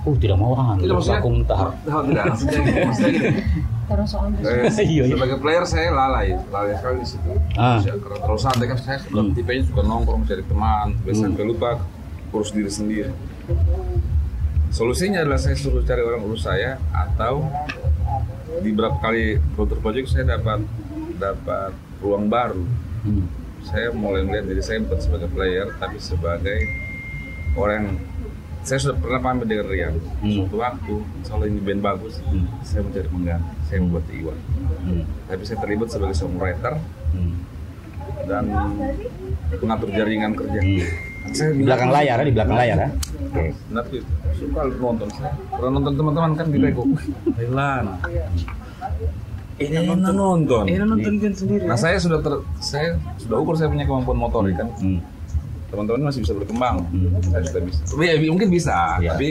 [0.02, 1.60] Oh tidak mau ah, Tidak maksudnya aku mentah.
[1.62, 3.30] Oh, tidak, maksudnya gini, maksudnya gini.
[3.92, 5.04] terus soal Iya, iya.
[5.06, 7.32] sebagai player saya lalai, lalai sekali di situ.
[7.54, 7.78] Ah.
[7.80, 9.32] Karena terlalu santai kan saya suka Hmm.
[9.32, 11.26] tipenya suka nongkrong cari teman, biasa Hmm.
[11.30, 11.70] sampai lupa
[12.32, 13.12] urus diri sendiri.
[14.72, 17.44] Solusinya adalah saya suruh cari orang urus saya atau
[18.64, 20.64] di beberapa kali counter project saya dapat
[21.20, 22.64] dapat ruang baru.
[23.04, 23.28] Hmm.
[23.62, 26.60] Saya mulai melihat diri saya bukan sebagai player tapi sebagai
[27.54, 28.00] orang
[28.64, 29.96] saya sudah pernah pamit dengan Rian.
[30.24, 30.34] Hmm.
[30.40, 30.96] Suatu waktu,
[31.28, 32.48] soalnya ini band bagus, Hmm.
[32.64, 34.38] saya mencari pengganti, saya membuat Iwan
[34.82, 35.04] Hmm.
[35.28, 36.74] tapi saya terlibat sebagai songwriter
[37.12, 37.34] Hmm.
[38.24, 38.46] dan
[39.60, 40.62] pengatur jaringan kerja.
[40.64, 41.11] Hmm.
[41.30, 42.90] Saya Di belakang layar ya, di belakang layar ya.
[43.30, 43.46] Oke.
[43.54, 43.98] Tapi
[44.42, 45.34] suka nonton saya.
[45.54, 46.84] Pernah nonton teman-teman kan di Beko.
[47.38, 47.88] Thailand.
[49.62, 50.64] Ini nonton nonton.
[50.66, 51.64] Eh, nonton kan sendiri.
[51.70, 54.68] Nah saya sudah ter, saya sudah ukur saya punya kemampuan motorik kan.
[54.82, 55.00] Hmm.
[55.70, 56.82] Teman-teman masih bisa berkembang.
[56.90, 57.14] Hmm.
[57.30, 57.82] Saya sudah bisa.
[57.86, 58.98] Tapi ya, mungkin bisa.
[58.98, 59.14] Iya.
[59.14, 59.28] Tapi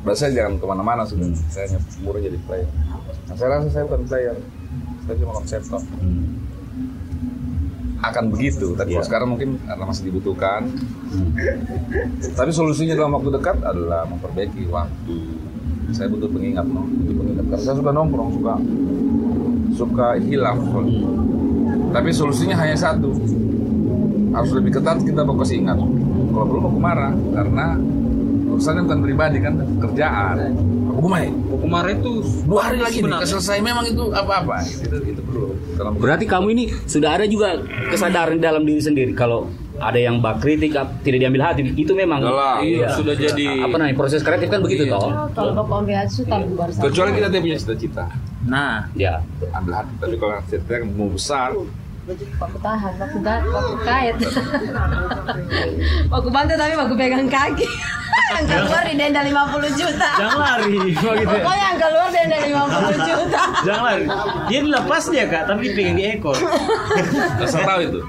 [0.00, 1.28] berarti saya jangan ke mana-mana sudah.
[1.28, 1.52] Hmm.
[1.52, 2.68] Saya hanya murah jadi player.
[3.28, 4.36] Nah saya rasa saya bukan player.
[5.04, 5.80] Saya cuma konseptor.
[6.00, 6.40] Hmm.
[8.10, 8.74] Akan begitu.
[8.74, 10.66] Tapi kalau sekarang mungkin karena masih dibutuhkan.
[11.14, 11.30] Hmm.
[12.34, 15.18] Tapi solusinya dalam waktu dekat adalah memperbaiki waktu.
[15.94, 16.84] Saya butuh pengingat, no?
[16.84, 17.44] butuh pengingat.
[17.48, 18.54] Karena saya suka nongkrong, suka
[19.74, 20.58] suka hilaf.
[21.94, 23.14] Tapi solusinya hanya satu.
[24.34, 25.78] Harus lebih ketat kita fokus ingat.
[25.78, 27.78] Kalau belum aku marah karena
[28.50, 30.38] urusannya bukan pribadi kan, kerjaan.
[30.94, 31.32] Aku main.
[31.34, 34.62] Kemarin tuh Dua hari lagi nih, selesai memang itu apa-apa.
[34.62, 35.58] Itu, itu perlu.
[35.74, 37.58] Kalau Berarti kamu ini sudah ada juga
[37.90, 39.50] kesadaran dalam diri sendiri kalau
[39.82, 40.70] ada yang bak kritik
[41.02, 42.94] tidak diambil hati itu memang Udah lah, iya.
[42.94, 46.30] sudah jadi- apa namanya proses kreatif kan begitu toh kalau bapak ambil hati itu
[46.78, 48.04] kecuali kita tidak punya cita-cita.
[48.46, 49.18] Nah, ya
[49.50, 51.58] ambil hati tapi kalau kan mau besar
[52.04, 54.12] Aku tahan, aku da, aku kait.
[56.20, 57.64] aku bantu tapi aku pegang kaki.
[58.34, 60.08] yang keluar di denda 50 juta.
[60.20, 60.76] Jangan lari.
[60.84, 61.06] Begitu.
[61.06, 61.24] ya.
[61.24, 63.42] Pokoknya yang keluar denda 50 juta.
[63.64, 64.04] Jangan lari.
[64.52, 66.36] Dia dilepas dia kak, tapi dipegang di ekor.
[67.64, 68.00] tahu itu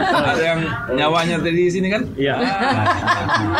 [0.00, 0.60] ada yang
[0.96, 2.34] nyawanya tadi di sini kan Iya.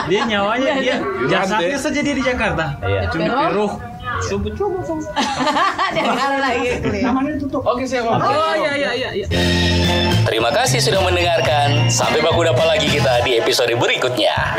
[0.09, 0.97] Dia nyawanya dia
[1.29, 1.85] jasadnya Rantai.
[1.85, 2.65] saja dia di Jakarta.
[2.81, 3.01] Iya.
[3.13, 3.67] Cuma di Peru.
[4.27, 5.11] Coba coba coba.
[5.95, 7.13] Dia kali lagi kuliah.
[7.55, 8.19] oke siap Om.
[8.19, 9.11] oh iya iya iya.
[9.15, 9.27] iya.
[10.27, 11.87] Terima kasih sudah mendengarkan.
[11.87, 14.59] Sampai baku dapat lagi kita di episode berikutnya.